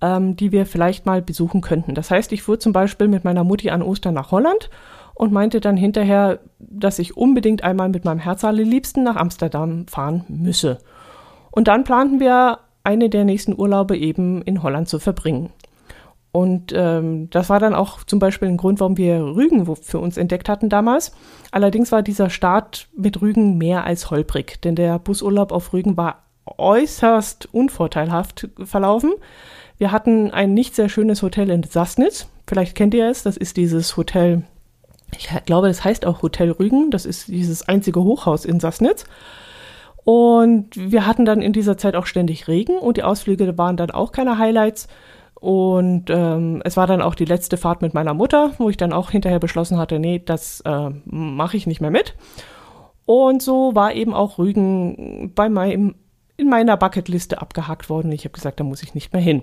ähm, 0.00 0.36
die 0.36 0.50
wir 0.50 0.66
vielleicht 0.66 1.06
mal 1.06 1.22
besuchen 1.22 1.60
könnten. 1.60 1.94
Das 1.94 2.10
heißt, 2.10 2.32
ich 2.32 2.42
fuhr 2.42 2.58
zum 2.58 2.72
Beispiel 2.72 3.08
mit 3.08 3.24
meiner 3.24 3.44
Mutti 3.44 3.70
an 3.70 3.82
Ostern 3.82 4.14
nach 4.14 4.30
Holland 4.30 4.70
und 5.14 5.32
meinte 5.32 5.60
dann 5.60 5.76
hinterher, 5.76 6.40
dass 6.58 6.98
ich 6.98 7.16
unbedingt 7.16 7.62
einmal 7.62 7.88
mit 7.88 8.04
meinem 8.04 8.18
Herzallerliebsten 8.18 9.04
nach 9.04 9.16
Amsterdam 9.16 9.86
fahren 9.86 10.24
müsse. 10.28 10.78
Und 11.50 11.68
dann 11.68 11.84
planten 11.84 12.18
wir 12.18 12.60
eine 12.82 13.08
der 13.10 13.24
nächsten 13.24 13.58
Urlaube 13.58 13.96
eben 13.96 14.42
in 14.42 14.62
Holland 14.62 14.88
zu 14.88 14.98
verbringen. 14.98 15.50
Und 16.32 16.72
ähm, 16.74 17.28
das 17.28 17.50
war 17.50 17.60
dann 17.60 17.74
auch 17.74 18.04
zum 18.04 18.18
Beispiel 18.18 18.48
ein 18.48 18.56
Grund, 18.56 18.80
warum 18.80 18.96
wir 18.96 19.22
Rügen 19.22 19.66
für 19.76 19.98
uns 19.98 20.16
entdeckt 20.16 20.48
hatten 20.48 20.70
damals. 20.70 21.12
Allerdings 21.50 21.92
war 21.92 22.02
dieser 22.02 22.30
Start 22.30 22.88
mit 22.96 23.20
Rügen 23.20 23.58
mehr 23.58 23.84
als 23.84 24.10
holprig, 24.10 24.60
denn 24.62 24.74
der 24.74 24.98
Busurlaub 24.98 25.52
auf 25.52 25.74
Rügen 25.74 25.98
war 25.98 26.22
äußerst 26.46 27.52
unvorteilhaft 27.52 28.48
verlaufen. 28.64 29.12
Wir 29.76 29.92
hatten 29.92 30.30
ein 30.30 30.54
nicht 30.54 30.74
sehr 30.74 30.88
schönes 30.88 31.22
Hotel 31.22 31.50
in 31.50 31.62
Sassnitz. 31.64 32.28
Vielleicht 32.46 32.74
kennt 32.76 32.94
ihr 32.94 33.08
es, 33.08 33.22
das 33.22 33.36
ist 33.36 33.58
dieses 33.58 33.96
Hotel, 33.98 34.44
ich 35.16 35.28
glaube, 35.44 35.68
das 35.68 35.84
heißt 35.84 36.06
auch 36.06 36.22
Hotel 36.22 36.50
Rügen. 36.50 36.90
Das 36.90 37.04
ist 37.04 37.28
dieses 37.28 37.68
einzige 37.68 38.02
Hochhaus 38.02 38.46
in 38.46 38.58
Sassnitz. 38.58 39.04
Und 40.04 40.70
wir 40.74 41.06
hatten 41.06 41.24
dann 41.26 41.42
in 41.42 41.52
dieser 41.52 41.76
Zeit 41.76 41.94
auch 41.94 42.06
ständig 42.06 42.48
Regen 42.48 42.78
und 42.78 42.96
die 42.96 43.04
Ausflüge 43.04 43.56
waren 43.58 43.76
dann 43.76 43.90
auch 43.90 44.12
keine 44.12 44.38
Highlights. 44.38 44.88
Und 45.42 46.08
ähm, 46.08 46.62
es 46.64 46.76
war 46.76 46.86
dann 46.86 47.02
auch 47.02 47.16
die 47.16 47.24
letzte 47.24 47.56
Fahrt 47.56 47.82
mit 47.82 47.94
meiner 47.94 48.14
Mutter, 48.14 48.52
wo 48.58 48.70
ich 48.70 48.76
dann 48.76 48.92
auch 48.92 49.10
hinterher 49.10 49.40
beschlossen 49.40 49.76
hatte, 49.76 49.98
nee, 49.98 50.22
das 50.24 50.60
äh, 50.60 50.90
mache 51.04 51.56
ich 51.56 51.66
nicht 51.66 51.80
mehr 51.80 51.90
mit. 51.90 52.14
Und 53.06 53.42
so 53.42 53.74
war 53.74 53.92
eben 53.92 54.14
auch 54.14 54.38
Rügen 54.38 55.32
bei 55.34 55.48
meinem, 55.48 55.96
in 56.36 56.48
meiner 56.48 56.76
Bucketliste 56.76 57.42
abgehakt 57.42 57.90
worden. 57.90 58.12
Ich 58.12 58.24
habe 58.24 58.34
gesagt, 58.34 58.60
da 58.60 58.64
muss 58.64 58.84
ich 58.84 58.94
nicht 58.94 59.12
mehr 59.12 59.20
hin. 59.20 59.42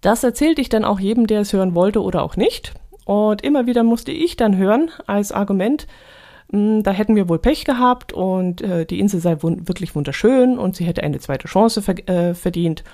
Das 0.00 0.24
erzählte 0.24 0.62
ich 0.62 0.70
dann 0.70 0.86
auch 0.86 1.00
jedem, 1.00 1.26
der 1.26 1.42
es 1.42 1.52
hören 1.52 1.74
wollte 1.74 2.00
oder 2.02 2.22
auch 2.22 2.36
nicht. 2.36 2.72
Und 3.04 3.42
immer 3.42 3.66
wieder 3.66 3.82
musste 3.82 4.10
ich 4.10 4.38
dann 4.38 4.56
hören 4.56 4.90
als 5.06 5.32
Argument, 5.32 5.86
hm, 6.50 6.82
da 6.82 6.92
hätten 6.92 7.14
wir 7.14 7.28
wohl 7.28 7.38
Pech 7.38 7.66
gehabt 7.66 8.14
und 8.14 8.62
äh, 8.62 8.86
die 8.86 9.00
Insel 9.00 9.20
sei 9.20 9.42
wun 9.42 9.68
wirklich 9.68 9.94
wunderschön 9.94 10.58
und 10.58 10.76
sie 10.76 10.86
hätte 10.86 11.02
eine 11.02 11.18
zweite 11.18 11.46
Chance 11.46 11.82
ver 11.82 12.08
äh, 12.08 12.32
verdient 12.32 12.84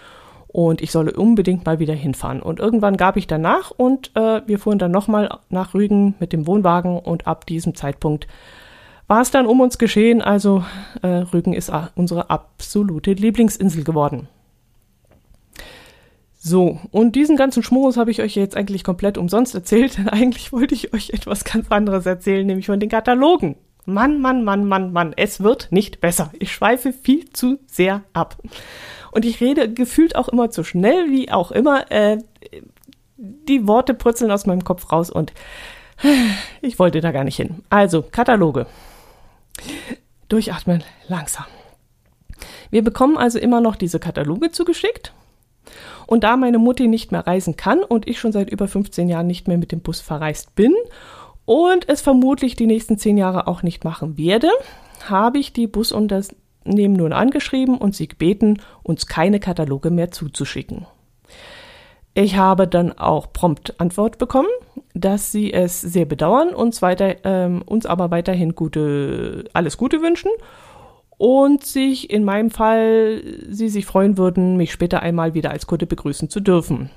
und 0.48 0.80
ich 0.80 0.90
solle 0.90 1.12
unbedingt 1.12 1.66
mal 1.66 1.78
wieder 1.78 1.94
hinfahren. 1.94 2.42
Und 2.42 2.58
irgendwann 2.58 2.96
gab 2.96 3.16
ich 3.16 3.26
danach 3.26 3.70
und 3.70 4.10
äh, 4.16 4.42
wir 4.46 4.58
fuhren 4.58 4.78
dann 4.78 4.90
nochmal 4.90 5.28
nach 5.50 5.74
Rügen 5.74 6.14
mit 6.18 6.32
dem 6.32 6.46
Wohnwagen 6.46 6.98
und 6.98 7.26
ab 7.26 7.46
diesem 7.46 7.74
Zeitpunkt 7.74 8.26
war 9.06 9.20
es 9.20 9.30
dann 9.30 9.46
um 9.46 9.60
uns 9.60 9.78
geschehen. 9.78 10.22
Also 10.22 10.64
äh, 11.02 11.08
Rügen 11.08 11.52
ist 11.52 11.70
unsere 11.94 12.30
absolute 12.30 13.12
Lieblingsinsel 13.12 13.84
geworden. 13.84 14.28
So, 16.40 16.78
und 16.92 17.16
diesen 17.16 17.36
ganzen 17.36 17.62
Schmutz 17.62 17.96
habe 17.96 18.10
ich 18.10 18.22
euch 18.22 18.36
jetzt 18.36 18.56
eigentlich 18.56 18.84
komplett 18.84 19.18
umsonst 19.18 19.54
erzählt, 19.54 19.98
denn 19.98 20.08
eigentlich 20.08 20.52
wollte 20.52 20.74
ich 20.74 20.94
euch 20.94 21.10
etwas 21.10 21.44
ganz 21.44 21.70
anderes 21.70 22.06
erzählen, 22.06 22.46
nämlich 22.46 22.66
von 22.66 22.80
den 22.80 22.88
Katalogen. 22.88 23.56
Mann, 23.84 24.20
Mann, 24.20 24.44
Mann, 24.44 24.66
Mann, 24.66 24.92
Mann, 24.92 25.14
es 25.16 25.40
wird 25.40 25.68
nicht 25.72 26.00
besser. 26.00 26.30
Ich 26.38 26.52
schweife 26.52 26.92
viel 26.92 27.30
zu 27.32 27.58
sehr 27.66 28.02
ab. 28.12 28.36
Und 29.10 29.24
ich 29.24 29.40
rede 29.40 29.72
gefühlt 29.72 30.16
auch 30.16 30.28
immer 30.28 30.50
zu 30.50 30.64
schnell, 30.64 31.10
wie 31.10 31.30
auch 31.30 31.50
immer. 31.50 31.90
Äh, 31.90 32.18
die 33.16 33.66
Worte 33.66 33.94
purzeln 33.94 34.30
aus 34.30 34.46
meinem 34.46 34.64
Kopf 34.64 34.92
raus 34.92 35.10
und 35.10 35.32
ich 36.62 36.78
wollte 36.78 37.00
da 37.00 37.10
gar 37.10 37.24
nicht 37.24 37.36
hin. 37.36 37.62
Also, 37.70 38.02
Kataloge. 38.02 38.66
Durchatmen, 40.28 40.84
langsam. 41.08 41.46
Wir 42.70 42.84
bekommen 42.84 43.16
also 43.16 43.38
immer 43.38 43.60
noch 43.60 43.76
diese 43.76 43.98
Kataloge 43.98 44.50
zugeschickt. 44.50 45.12
Und 46.06 46.24
da 46.24 46.36
meine 46.36 46.58
Mutti 46.58 46.86
nicht 46.86 47.12
mehr 47.12 47.26
reisen 47.26 47.56
kann 47.56 47.82
und 47.82 48.08
ich 48.08 48.18
schon 48.18 48.32
seit 48.32 48.48
über 48.50 48.68
15 48.68 49.08
Jahren 49.08 49.26
nicht 49.26 49.48
mehr 49.48 49.58
mit 49.58 49.72
dem 49.72 49.80
Bus 49.80 50.00
verreist 50.00 50.54
bin 50.54 50.74
und 51.44 51.88
es 51.88 52.00
vermutlich 52.00 52.56
die 52.56 52.66
nächsten 52.66 52.98
10 52.98 53.18
Jahre 53.18 53.46
auch 53.46 53.62
nicht 53.62 53.84
machen 53.84 54.16
werde, 54.16 54.48
habe 55.08 55.38
ich 55.38 55.52
die 55.52 55.66
Busunternehmen 55.66 56.36
nun 56.64 57.12
angeschrieben 57.12 57.78
und 57.78 57.94
sie 57.94 58.08
gebeten, 58.08 58.60
uns 58.82 59.06
keine 59.06 59.40
Kataloge 59.40 59.90
mehr 59.90 60.10
zuzuschicken. 60.10 60.86
Ich 62.14 62.36
habe 62.36 62.66
dann 62.66 62.92
auch 62.98 63.32
prompt 63.32 63.80
Antwort 63.80 64.18
bekommen, 64.18 64.48
dass 64.94 65.30
sie 65.30 65.52
es 65.52 65.80
sehr 65.80 66.04
bedauern, 66.04 66.48
uns, 66.54 66.82
weiter, 66.82 67.16
ähm, 67.24 67.62
uns 67.62 67.86
aber 67.86 68.10
weiterhin 68.10 68.54
gute, 68.54 69.44
alles 69.52 69.76
Gute 69.76 70.02
wünschen 70.02 70.30
und 71.16 71.64
sich 71.64 72.10
in 72.10 72.24
meinem 72.24 72.50
Fall 72.50 73.22
sie 73.48 73.68
sich 73.68 73.86
freuen 73.86 74.18
würden, 74.18 74.56
mich 74.56 74.72
später 74.72 75.00
einmal 75.00 75.34
wieder 75.34 75.50
als 75.50 75.66
Kunde 75.66 75.86
begrüßen 75.86 76.28
zu 76.28 76.40
dürfen. 76.40 76.90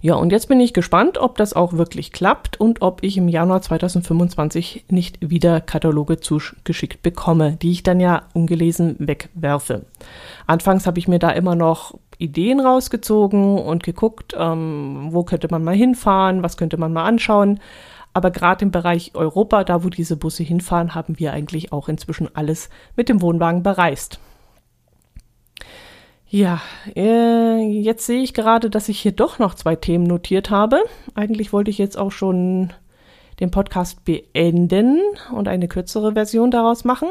Ja, 0.00 0.14
und 0.14 0.30
jetzt 0.30 0.48
bin 0.48 0.60
ich 0.60 0.72
gespannt, 0.72 1.18
ob 1.18 1.36
das 1.36 1.54
auch 1.54 1.72
wirklich 1.72 2.12
klappt 2.12 2.60
und 2.60 2.82
ob 2.82 3.02
ich 3.02 3.16
im 3.16 3.28
Januar 3.28 3.62
2025 3.62 4.84
nicht 4.88 5.18
wieder 5.20 5.60
Kataloge 5.60 6.20
zugeschickt 6.20 7.02
bekomme, 7.02 7.56
die 7.60 7.72
ich 7.72 7.82
dann 7.82 7.98
ja 7.98 8.22
ungelesen 8.32 8.94
wegwerfe. 8.98 9.86
Anfangs 10.46 10.86
habe 10.86 10.98
ich 10.98 11.08
mir 11.08 11.18
da 11.18 11.30
immer 11.30 11.56
noch 11.56 11.98
Ideen 12.18 12.60
rausgezogen 12.60 13.58
und 13.58 13.82
geguckt, 13.82 14.34
ähm, 14.38 15.08
wo 15.10 15.24
könnte 15.24 15.48
man 15.50 15.64
mal 15.64 15.74
hinfahren, 15.74 16.42
was 16.42 16.56
könnte 16.56 16.76
man 16.76 16.92
mal 16.92 17.04
anschauen. 17.04 17.60
Aber 18.12 18.30
gerade 18.30 18.64
im 18.64 18.70
Bereich 18.70 19.12
Europa, 19.14 19.64
da 19.64 19.84
wo 19.84 19.88
diese 19.88 20.16
Busse 20.16 20.42
hinfahren, 20.42 20.94
haben 20.94 21.18
wir 21.18 21.32
eigentlich 21.32 21.72
auch 21.72 21.88
inzwischen 21.88 22.34
alles 22.34 22.68
mit 22.96 23.08
dem 23.08 23.20
Wohnwagen 23.22 23.62
bereist. 23.62 24.18
Ja, 26.30 26.60
äh, 26.94 27.58
jetzt 27.58 28.04
sehe 28.04 28.22
ich 28.22 28.34
gerade, 28.34 28.68
dass 28.68 28.90
ich 28.90 29.00
hier 29.00 29.12
doch 29.12 29.38
noch 29.38 29.54
zwei 29.54 29.76
Themen 29.76 30.04
notiert 30.04 30.50
habe. 30.50 30.82
Eigentlich 31.14 31.54
wollte 31.54 31.70
ich 31.70 31.78
jetzt 31.78 31.96
auch 31.96 32.12
schon 32.12 32.72
den 33.40 33.50
Podcast 33.50 34.04
beenden 34.04 35.00
und 35.32 35.48
eine 35.48 35.68
kürzere 35.68 36.12
Version 36.12 36.50
daraus 36.50 36.84
machen. 36.84 37.08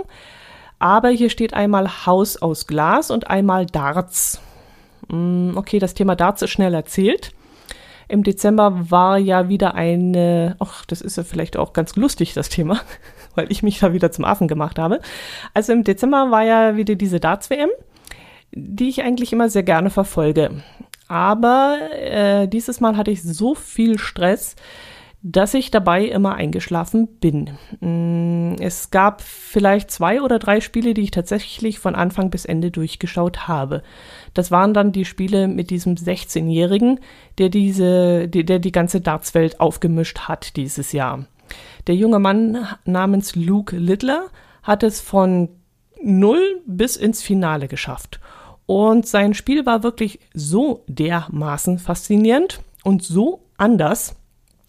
Aber 0.77 1.09
hier 1.09 1.31
steht 1.31 1.55
einmal 1.55 2.05
Haus 2.05 2.37
aus 2.37 2.67
Glas 2.67 3.09
und 3.09 3.27
einmal 3.27 3.65
Darts. 3.65 4.39
Mm, 5.07 5.57
okay, 5.57 5.79
das 5.79 5.95
Thema 5.95 6.15
Darts 6.15 6.43
ist 6.43 6.51
schnell 6.51 6.75
erzählt. 6.75 7.31
Im 8.09 8.23
Dezember 8.23 8.91
war 8.91 9.17
ja 9.17 9.49
wieder 9.49 9.73
eine, 9.73 10.55
ach, 10.59 10.85
das 10.85 11.01
ist 11.01 11.17
ja 11.17 11.23
vielleicht 11.23 11.57
auch 11.57 11.73
ganz 11.73 11.95
lustig, 11.95 12.35
das 12.35 12.49
Thema, 12.49 12.81
weil 13.35 13.51
ich 13.51 13.63
mich 13.63 13.79
da 13.79 13.93
wieder 13.93 14.11
zum 14.11 14.25
Affen 14.25 14.47
gemacht 14.47 14.77
habe. 14.77 14.99
Also 15.55 15.73
im 15.73 15.83
Dezember 15.83 16.29
war 16.29 16.43
ja 16.43 16.75
wieder 16.75 16.93
diese 16.93 17.19
Darts-WM 17.19 17.69
die 18.51 18.89
ich 18.89 19.03
eigentlich 19.03 19.33
immer 19.33 19.49
sehr 19.49 19.63
gerne 19.63 19.89
verfolge. 19.89 20.63
Aber 21.07 21.77
äh, 21.93 22.47
dieses 22.47 22.79
Mal 22.79 22.97
hatte 22.97 23.11
ich 23.11 23.23
so 23.23 23.55
viel 23.55 23.97
Stress, 23.97 24.55
dass 25.23 25.53
ich 25.53 25.71
dabei 25.71 26.05
immer 26.05 26.35
eingeschlafen 26.35 27.07
bin. 27.19 27.57
Mm, 27.79 28.61
es 28.61 28.91
gab 28.91 29.21
vielleicht 29.21 29.89
zwei 29.89 30.21
oder 30.21 30.37
drei 30.37 30.61
Spiele, 30.61 30.93
die 30.93 31.01
ich 31.01 31.11
tatsächlich 31.11 31.79
von 31.79 31.95
Anfang 31.95 32.29
bis 32.29 32.45
Ende 32.45 32.71
durchgeschaut 32.71 33.47
habe. 33.47 33.83
Das 34.33 34.51
waren 34.51 34.73
dann 34.73 34.91
die 34.91 35.05
Spiele 35.05 35.47
mit 35.47 35.69
diesem 35.69 35.95
16-Jährigen, 35.95 36.99
der 37.39 37.49
diese, 37.49 38.27
der, 38.27 38.43
der 38.43 38.59
die 38.59 38.71
ganze 38.71 39.01
Dartswelt 39.01 39.59
aufgemischt 39.59 40.27
hat 40.27 40.55
dieses 40.55 40.91
Jahr. 40.91 41.25
Der 41.87 41.95
junge 41.95 42.19
Mann 42.19 42.67
namens 42.85 43.35
Luke 43.35 43.75
Littler 43.75 44.27
hat 44.61 44.83
es 44.83 45.01
von 45.01 45.49
null 46.01 46.61
bis 46.65 46.95
ins 46.95 47.21
Finale 47.21 47.67
geschafft. 47.67 48.19
Und 48.65 49.07
sein 49.07 49.33
Spiel 49.33 49.65
war 49.65 49.83
wirklich 49.83 50.19
so 50.33 50.83
dermaßen 50.87 51.79
faszinierend 51.79 52.59
und 52.83 53.03
so 53.03 53.43
anders 53.57 54.15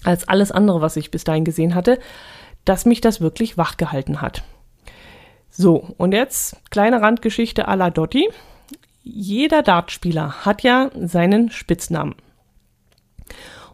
als 0.04 0.28
alles 0.28 0.52
andere, 0.52 0.80
was 0.80 0.96
ich 0.96 1.10
bis 1.10 1.24
dahin 1.24 1.44
gesehen 1.44 1.74
hatte, 1.74 1.98
dass 2.64 2.86
mich 2.86 3.00
das 3.00 3.20
wirklich 3.20 3.56
wachgehalten 3.56 4.20
hat. 4.20 4.44
So, 5.50 5.94
und 5.96 6.12
jetzt 6.12 6.56
kleine 6.70 7.00
Randgeschichte 7.00 7.68
à 7.68 7.74
la 7.74 7.90
Dotti. 7.90 8.28
Jeder 9.02 9.62
Dartspieler 9.62 10.44
hat 10.44 10.62
ja 10.62 10.90
seinen 10.94 11.50
Spitznamen. 11.50 12.14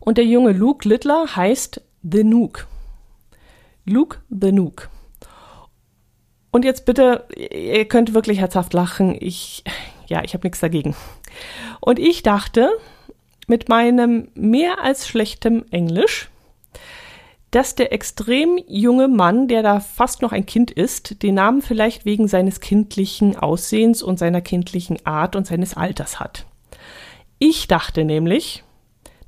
Und 0.00 0.16
der 0.18 0.24
junge 0.24 0.52
Luke 0.52 0.88
Littler 0.88 1.36
heißt 1.36 1.82
The 2.02 2.24
Nuke. 2.24 2.66
Luke 3.84 4.18
the 4.30 4.52
Nuke. 4.52 4.88
Und 6.54 6.64
jetzt 6.64 6.84
bitte, 6.84 7.24
ihr 7.34 7.84
könnt 7.86 8.14
wirklich 8.14 8.38
herzhaft 8.38 8.74
lachen. 8.74 9.16
Ich, 9.18 9.64
ja, 10.06 10.22
ich 10.22 10.34
habe 10.34 10.46
nichts 10.46 10.60
dagegen. 10.60 10.94
Und 11.80 11.98
ich 11.98 12.22
dachte, 12.22 12.70
mit 13.48 13.68
meinem 13.68 14.28
mehr 14.36 14.80
als 14.80 15.08
schlechtem 15.08 15.64
Englisch, 15.72 16.30
dass 17.50 17.74
der 17.74 17.92
extrem 17.92 18.56
junge 18.68 19.08
Mann, 19.08 19.48
der 19.48 19.64
da 19.64 19.80
fast 19.80 20.22
noch 20.22 20.30
ein 20.30 20.46
Kind 20.46 20.70
ist, 20.70 21.24
den 21.24 21.34
Namen 21.34 21.60
vielleicht 21.60 22.04
wegen 22.04 22.28
seines 22.28 22.60
kindlichen 22.60 23.34
Aussehens 23.36 24.00
und 24.00 24.20
seiner 24.20 24.40
kindlichen 24.40 25.04
Art 25.04 25.34
und 25.34 25.48
seines 25.48 25.74
Alters 25.76 26.20
hat. 26.20 26.46
Ich 27.40 27.66
dachte 27.66 28.04
nämlich, 28.04 28.62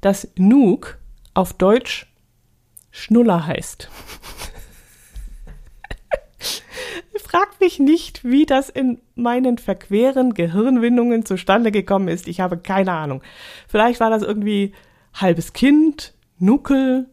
dass 0.00 0.28
Nook 0.37 0.99
auf 1.35 1.54
Deutsch 1.54 2.06
Schnuller 2.92 3.49
heißt. 3.49 3.90
Fragt 7.28 7.61
mich 7.61 7.80
nicht, 7.80 8.25
wie 8.25 8.47
das 8.47 8.68
in 8.68 9.00
meinen 9.16 9.59
verqueren 9.59 10.33
Gehirnwindungen 10.33 11.26
zustande 11.26 11.73
gekommen 11.73 12.06
ist. 12.06 12.28
Ich 12.28 12.38
habe 12.38 12.56
keine 12.56 12.92
Ahnung. 12.92 13.21
Vielleicht 13.66 13.99
war 13.99 14.11
das 14.11 14.23
irgendwie 14.23 14.73
halbes 15.12 15.52
Kind, 15.52 16.14
Nuckel. 16.38 17.11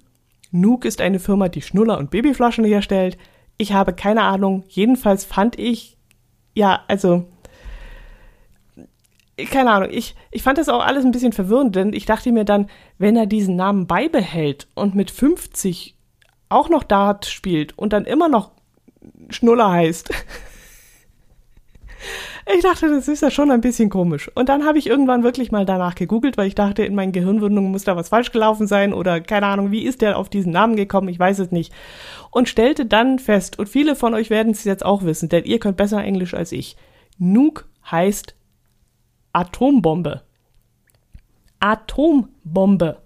Nuke 0.51 0.87
ist 0.87 1.01
eine 1.01 1.17
Firma, 1.17 1.49
die 1.49 1.63
Schnuller 1.63 1.97
und 1.97 2.11
Babyflaschen 2.11 2.63
herstellt. 2.63 3.17
Ich 3.57 3.73
habe 3.73 3.93
keine 3.93 4.21
Ahnung. 4.21 4.65
Jedenfalls 4.67 5.25
fand 5.25 5.57
ich, 5.57 5.97
ja, 6.53 6.83
also, 6.87 7.25
keine 9.49 9.71
Ahnung, 9.71 9.89
ich, 9.91 10.13
ich 10.29 10.43
fand 10.43 10.59
das 10.59 10.69
auch 10.69 10.85
alles 10.85 11.05
ein 11.05 11.11
bisschen 11.11 11.33
verwirrend, 11.33 11.75
denn 11.75 11.91
ich 11.91 12.05
dachte 12.05 12.31
mir 12.31 12.45
dann, 12.45 12.69
wenn 12.99 13.15
er 13.15 13.25
diesen 13.25 13.55
Namen 13.55 13.87
beibehält 13.87 14.67
und 14.75 14.93
mit 14.93 15.09
50 15.09 15.97
auch 16.49 16.69
noch 16.69 16.83
Dart 16.83 17.25
spielt 17.25 17.75
und 17.79 17.93
dann 17.93 18.05
immer 18.05 18.29
noch 18.29 18.51
Schnuller 19.33 19.71
heißt. 19.71 20.09
Ich 22.55 22.61
dachte, 22.61 22.89
das 22.89 23.07
ist 23.07 23.21
ja 23.21 23.31
schon 23.31 23.51
ein 23.51 23.61
bisschen 23.61 23.89
komisch. 23.89 24.29
Und 24.35 24.49
dann 24.49 24.65
habe 24.65 24.77
ich 24.77 24.87
irgendwann 24.87 25.23
wirklich 25.23 25.51
mal 25.51 25.65
danach 25.65 25.95
gegoogelt, 25.95 26.37
weil 26.37 26.47
ich 26.47 26.55
dachte, 26.55 26.83
in 26.83 26.93
meinen 26.93 27.13
Gehirnwindungen 27.13 27.71
muss 27.71 27.85
da 27.85 27.95
was 27.95 28.09
falsch 28.09 28.31
gelaufen 28.31 28.67
sein 28.67 28.93
oder 28.93 29.21
keine 29.21 29.45
Ahnung, 29.45 29.71
wie 29.71 29.83
ist 29.83 30.01
der 30.01 30.17
auf 30.17 30.29
diesen 30.29 30.51
Namen 30.51 30.75
gekommen, 30.75 31.07
ich 31.07 31.17
weiß 31.17 31.39
es 31.39 31.51
nicht. 31.51 31.73
Und 32.31 32.49
stellte 32.49 32.85
dann 32.85 33.19
fest, 33.19 33.59
und 33.59 33.69
viele 33.69 33.95
von 33.95 34.13
euch 34.13 34.29
werden 34.29 34.51
es 34.51 34.65
jetzt 34.65 34.83
auch 34.83 35.03
wissen, 35.03 35.29
denn 35.29 35.45
ihr 35.45 35.59
könnt 35.59 35.77
besser 35.77 36.03
Englisch 36.03 36.33
als 36.33 36.51
ich. 36.51 36.75
Nuke 37.17 37.63
heißt 37.89 38.35
Atombombe. 39.31 40.23
Atombombe. 41.59 42.97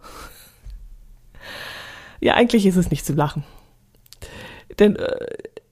Ja, 2.19 2.33
eigentlich 2.33 2.65
ist 2.65 2.77
es 2.77 2.89
nicht 2.89 3.05
zu 3.05 3.13
lachen. 3.13 3.43
Denn 4.79 4.95
äh, 4.95 5.27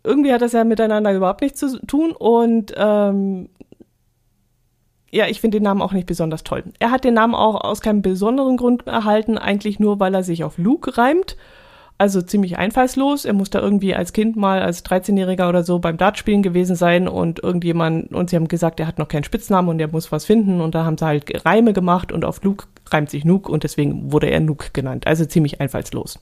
irgendwie 0.06 0.32
hat 0.32 0.42
das 0.42 0.54
ja 0.54 0.64
miteinander 0.64 1.14
überhaupt 1.14 1.42
nichts 1.42 1.60
zu 1.60 1.80
tun 1.86 2.12
und 2.12 2.74
ähm, 2.78 3.50
ja, 5.12 5.28
ich 5.28 5.40
finde 5.40 5.58
den 5.58 5.64
Namen 5.64 5.82
auch 5.82 5.94
nicht 5.94 6.08
besonders 6.08 6.44
toll. 6.44 6.64
Er 6.80 6.92
hat 6.92 7.06
den 7.06 7.14
Namen 7.14 7.36
auch 7.36 7.62
aus 7.64 7.80
keinem 7.80 8.02
besonderen 8.02 8.58
Grund 8.58 8.86
erhalten, 8.86 9.38
eigentlich 9.38 9.80
nur, 9.80 10.00
weil 10.00 10.14
er 10.14 10.24
sich 10.24 10.44
auf 10.44 10.58
Luke 10.58 10.98
reimt. 10.98 11.38
Also 11.98 12.22
ziemlich 12.22 12.58
einfallslos. 12.58 13.24
Er 13.24 13.32
muss 13.32 13.50
da 13.50 13.62
irgendwie 13.62 13.96
als 13.96 14.12
Kind 14.12 14.36
mal, 14.36 14.62
als 14.62 14.84
13-Jähriger 14.84 15.48
oder 15.48 15.64
so 15.64 15.80
beim 15.80 15.96
Dartspielen 15.96 16.44
gewesen 16.44 16.76
sein 16.76 17.08
und 17.08 17.42
irgendjemand, 17.42 18.14
und 18.14 18.30
sie 18.30 18.36
haben 18.36 18.50
gesagt, 18.50 18.82
er 18.82 18.88
hat 18.88 19.00
noch 19.00 19.08
keinen 19.08 19.24
Spitznamen 19.24 19.70
und 19.70 19.80
er 19.80 19.88
muss 19.88 20.12
was 20.12 20.26
finden 20.26 20.60
und 20.60 20.76
da 20.76 20.84
haben 20.84 20.98
sie 20.98 21.06
halt 21.06 21.46
Reime 21.46 21.72
gemacht 21.72 22.12
und 22.12 22.26
auf 22.26 22.44
Luke 22.44 22.68
reimt 22.92 23.10
sich 23.10 23.24
Nuke 23.24 23.50
und 23.50 23.64
deswegen 23.64 24.12
wurde 24.12 24.28
er 24.28 24.42
Nuke 24.42 24.72
genannt. 24.74 25.08
Also 25.08 25.24
ziemlich 25.24 25.62
einfallslos. 25.62 26.20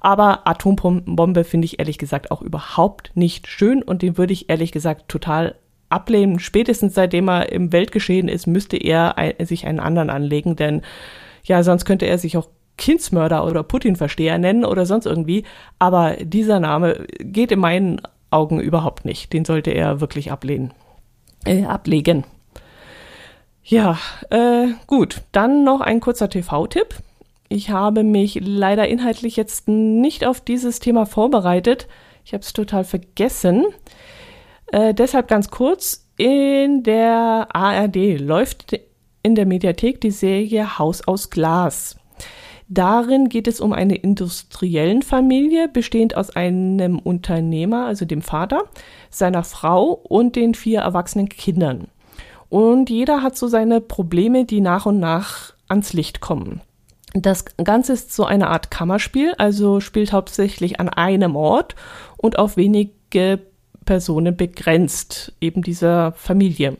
Aber 0.00 0.46
Atombombe 0.46 1.44
finde 1.44 1.66
ich 1.66 1.78
ehrlich 1.78 1.98
gesagt 1.98 2.30
auch 2.30 2.42
überhaupt 2.42 3.12
nicht 3.14 3.46
schön 3.46 3.82
und 3.82 4.02
den 4.02 4.16
würde 4.18 4.32
ich 4.32 4.48
ehrlich 4.48 4.72
gesagt 4.72 5.08
total 5.08 5.56
ablehnen. 5.90 6.40
Spätestens 6.40 6.94
seitdem 6.94 7.28
er 7.28 7.52
im 7.52 7.72
Weltgeschehen 7.72 8.28
ist, 8.28 8.46
müsste 8.46 8.76
er 8.76 9.14
sich 9.40 9.66
einen 9.66 9.80
anderen 9.80 10.08
anlegen, 10.08 10.56
denn 10.56 10.82
ja, 11.44 11.62
sonst 11.62 11.84
könnte 11.84 12.06
er 12.06 12.18
sich 12.18 12.36
auch 12.36 12.48
Kindsmörder 12.76 13.44
oder 13.46 13.62
Putin-Versteher 13.62 14.38
nennen 14.38 14.64
oder 14.64 14.86
sonst 14.86 15.04
irgendwie. 15.04 15.44
Aber 15.78 16.16
dieser 16.16 16.60
Name 16.60 17.06
geht 17.18 17.52
in 17.52 17.60
meinen 17.60 18.00
Augen 18.30 18.60
überhaupt 18.60 19.04
nicht. 19.04 19.32
Den 19.32 19.44
sollte 19.44 19.70
er 19.70 20.00
wirklich 20.00 20.32
ablehnen. 20.32 20.72
Äh, 21.44 21.64
ablegen. 21.64 22.24
Ja, 23.62 23.98
äh, 24.30 24.68
gut. 24.86 25.22
Dann 25.32 25.64
noch 25.64 25.80
ein 25.80 26.00
kurzer 26.00 26.30
TV-Tipp. 26.30 26.94
Ich 27.52 27.68
habe 27.70 28.04
mich 28.04 28.38
leider 28.40 28.86
inhaltlich 28.86 29.34
jetzt 29.34 29.66
nicht 29.66 30.24
auf 30.24 30.40
dieses 30.40 30.78
Thema 30.78 31.04
vorbereitet. 31.04 31.88
Ich 32.24 32.32
habe 32.32 32.42
es 32.42 32.52
total 32.52 32.84
vergessen. 32.84 33.66
Äh, 34.70 34.94
deshalb 34.94 35.26
ganz 35.26 35.50
kurz. 35.50 36.06
In 36.16 36.84
der 36.84 37.48
ARD 37.52 38.20
läuft 38.20 38.78
in 39.24 39.34
der 39.34 39.46
Mediathek 39.46 40.00
die 40.00 40.12
Serie 40.12 40.78
Haus 40.78 41.06
aus 41.08 41.28
Glas. 41.28 41.96
Darin 42.68 43.28
geht 43.28 43.48
es 43.48 43.60
um 43.60 43.72
eine 43.72 43.96
industriellen 43.96 45.02
Familie, 45.02 45.66
bestehend 45.66 46.16
aus 46.16 46.30
einem 46.30 47.00
Unternehmer, 47.00 47.86
also 47.86 48.04
dem 48.04 48.22
Vater, 48.22 48.62
seiner 49.10 49.42
Frau 49.42 49.90
und 49.90 50.36
den 50.36 50.54
vier 50.54 50.82
erwachsenen 50.82 51.28
Kindern. 51.28 51.88
Und 52.48 52.90
jeder 52.90 53.24
hat 53.24 53.36
so 53.36 53.48
seine 53.48 53.80
Probleme, 53.80 54.44
die 54.44 54.60
nach 54.60 54.86
und 54.86 55.00
nach 55.00 55.54
ans 55.66 55.94
Licht 55.94 56.20
kommen. 56.20 56.60
Das 57.12 57.44
Ganze 57.56 57.94
ist 57.94 58.14
so 58.14 58.24
eine 58.24 58.48
Art 58.48 58.70
Kammerspiel, 58.70 59.34
also 59.36 59.80
spielt 59.80 60.12
hauptsächlich 60.12 60.78
an 60.78 60.88
einem 60.88 61.34
Ort 61.34 61.74
und 62.16 62.38
auf 62.38 62.56
wenige 62.56 63.40
Personen 63.84 64.36
begrenzt, 64.36 65.32
eben 65.40 65.62
dieser 65.62 66.12
Familie. 66.12 66.76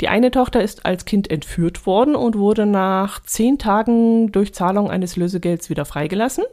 Die 0.00 0.08
eine 0.08 0.30
Tochter 0.30 0.62
ist 0.62 0.86
als 0.86 1.04
Kind 1.04 1.28
entführt 1.28 1.86
worden 1.86 2.14
und 2.14 2.38
wurde 2.38 2.66
nach 2.66 3.20
zehn 3.22 3.58
Tagen 3.58 4.30
durch 4.30 4.54
Zahlung 4.54 4.90
eines 4.90 5.16
Lösegelds 5.16 5.70
wieder 5.70 5.84
freigelassen. 5.84 6.44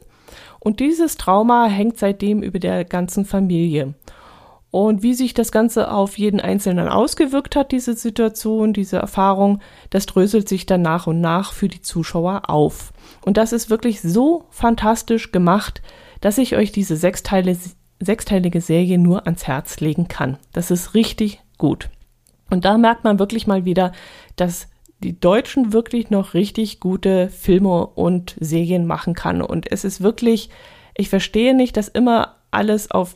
Und 0.59 0.79
dieses 0.79 1.17
Trauma 1.17 1.67
hängt 1.67 1.99
seitdem 1.99 2.41
über 2.41 2.57
der 2.57 2.85
ganzen 2.85 3.23
Familie. 3.23 3.93
Und 4.71 5.03
wie 5.03 5.13
sich 5.13 5.35
das 5.35 5.51
Ganze 5.51 5.91
auf 5.91 6.17
jeden 6.17 6.41
Einzelnen 6.41 6.89
ausgewirkt 6.89 7.55
hat, 7.55 7.71
diese 7.71 7.93
Situation, 7.93 8.73
diese 8.73 8.97
Erfahrung, 8.97 9.61
das 9.91 10.07
dröselt 10.07 10.49
sich 10.49 10.65
dann 10.65 10.81
nach 10.81 11.05
und 11.05 11.21
nach 11.21 11.53
für 11.53 11.67
die 11.67 11.81
Zuschauer 11.81 12.49
auf. 12.49 12.91
Und 13.25 13.37
das 13.37 13.53
ist 13.53 13.71
wirklich 13.71 14.01
so 14.01 14.45
fantastisch 14.51 15.31
gemacht, 15.31 15.81
dass 16.21 16.37
ich 16.37 16.55
euch 16.55 16.71
diese 16.71 16.95
Sechsteile, 16.95 17.57
sechsteilige 17.99 18.61
Serie 18.61 18.99
nur 18.99 19.25
ans 19.25 19.47
Herz 19.47 19.79
legen 19.79 20.07
kann. 20.07 20.37
Das 20.53 20.69
ist 20.69 20.93
richtig 20.93 21.41
gut. 21.57 21.89
Und 22.51 22.65
da 22.65 22.77
merkt 22.77 23.03
man 23.03 23.17
wirklich 23.17 23.47
mal 23.47 23.65
wieder, 23.65 23.93
dass 24.35 24.67
die 24.99 25.19
Deutschen 25.19 25.73
wirklich 25.73 26.11
noch 26.11 26.35
richtig 26.35 26.79
gute 26.79 27.29
Filme 27.29 27.87
und 27.87 28.35
Serien 28.39 28.85
machen 28.85 29.15
kann. 29.15 29.41
Und 29.41 29.71
es 29.71 29.83
ist 29.85 30.01
wirklich, 30.01 30.51
ich 30.95 31.09
verstehe 31.09 31.55
nicht, 31.55 31.77
dass 31.77 31.87
immer 31.87 32.35
alles 32.51 32.91
auf 32.91 33.15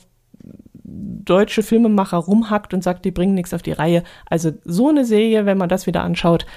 deutsche 0.83 1.61
Filmemacher 1.61 2.17
rumhackt 2.17 2.73
und 2.73 2.83
sagt, 2.83 3.05
die 3.05 3.11
bringen 3.11 3.35
nichts 3.35 3.53
auf 3.53 3.61
die 3.61 3.73
Reihe. 3.73 4.03
Also 4.25 4.53
so 4.63 4.89
eine 4.89 5.05
Serie, 5.05 5.45
wenn 5.45 5.59
man 5.59 5.69
das 5.69 5.85
wieder 5.85 6.01
anschaut, 6.01 6.47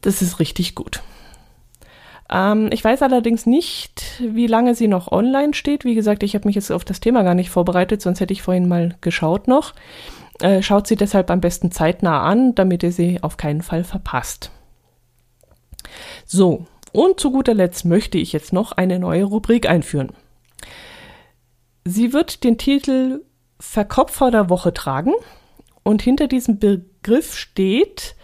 das 0.00 0.22
ist 0.22 0.40
richtig 0.40 0.74
gut. 0.74 1.02
Ähm, 2.30 2.70
ich 2.72 2.82
weiß 2.82 3.02
allerdings 3.02 3.46
nicht, 3.46 4.20
wie 4.20 4.46
lange 4.46 4.74
sie 4.74 4.88
noch 4.88 5.12
online 5.12 5.54
steht. 5.54 5.84
Wie 5.84 5.94
gesagt, 5.94 6.22
ich 6.22 6.34
habe 6.34 6.46
mich 6.46 6.56
jetzt 6.56 6.70
auf 6.70 6.84
das 6.84 7.00
Thema 7.00 7.22
gar 7.22 7.34
nicht 7.34 7.50
vorbereitet, 7.50 8.02
sonst 8.02 8.20
hätte 8.20 8.32
ich 8.32 8.42
vorhin 8.42 8.68
mal 8.68 8.96
geschaut 9.00 9.48
noch. 9.48 9.74
Äh, 10.40 10.62
schaut 10.62 10.86
sie 10.86 10.96
deshalb 10.96 11.30
am 11.30 11.40
besten 11.40 11.70
zeitnah 11.70 12.22
an, 12.22 12.54
damit 12.54 12.82
ihr 12.82 12.92
sie 12.92 13.22
auf 13.22 13.36
keinen 13.36 13.62
Fall 13.62 13.84
verpasst. 13.84 14.50
So, 16.24 16.66
und 16.92 17.20
zu 17.20 17.30
guter 17.30 17.54
Letzt 17.54 17.84
möchte 17.84 18.18
ich 18.18 18.32
jetzt 18.32 18.52
noch 18.52 18.72
eine 18.72 18.98
neue 18.98 19.24
Rubrik 19.24 19.68
einführen. 19.68 20.10
Sie 21.84 22.12
wird 22.12 22.42
den 22.42 22.58
Titel 22.58 23.22
Verkopfer 23.60 24.30
der 24.30 24.50
Woche 24.50 24.74
tragen 24.74 25.12
und 25.82 26.02
hinter 26.02 26.26
diesem 26.26 26.58
Begriff 26.58 27.36
steht, 27.36 28.16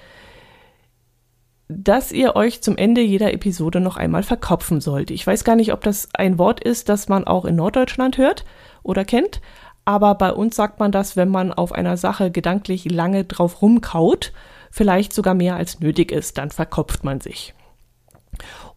dass 1.77 2.13
ihr 2.13 2.37
euch 2.37 2.63
zum 2.63 2.77
Ende 2.77 3.01
jeder 3.01 3.33
Episode 3.33 3.81
noch 3.81 3.97
einmal 3.97 4.23
verkopfen 4.23 4.81
sollt. 4.81 5.11
Ich 5.11 5.27
weiß 5.27 5.45
gar 5.45 5.57
nicht, 5.57 5.73
ob 5.73 5.83
das 5.83 6.09
ein 6.15 6.39
Wort 6.39 6.63
ist, 6.63 6.89
das 6.89 7.09
man 7.09 7.25
auch 7.25 7.45
in 7.45 7.57
Norddeutschland 7.57 8.19
hört 8.19 8.45
oder 8.83 9.05
kennt, 9.05 9.41
aber 9.85 10.15
bei 10.15 10.33
uns 10.33 10.57
sagt 10.57 10.79
man 10.81 10.93
das, 10.93 11.17
wenn 11.17 11.29
man 11.29 11.53
auf 11.53 11.73
einer 11.73 11.97
Sache 11.97 12.31
gedanklich 12.31 12.85
lange 12.91 13.25
drauf 13.25 13.63
rumkaut, 13.63 14.33
vielleicht 14.71 15.13
sogar 15.13 15.35
mehr 15.35 15.57
als 15.57 15.81
nötig 15.81 16.13
ist, 16.13 16.39
dann 16.39 16.51
verkopft 16.51 17.05
man 17.05 17.21
sich. 17.21 17.55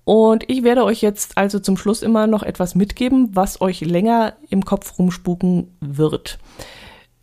Und 0.04 0.50
ich 0.50 0.64
werde 0.64 0.84
euch 0.84 1.02
jetzt 1.02 1.38
also 1.38 1.60
zum 1.60 1.78
Schluss 1.78 2.04
immer 2.04 2.28
noch 2.28 2.44
etwas 2.44 2.76
mitgeben, 2.76 3.36
was 3.36 3.62
euch 3.62 3.82
länger 3.82 4.34
im 4.50 4.66
Kopf 4.66 5.00
rumspuken 5.00 5.76
wird. 5.80 6.38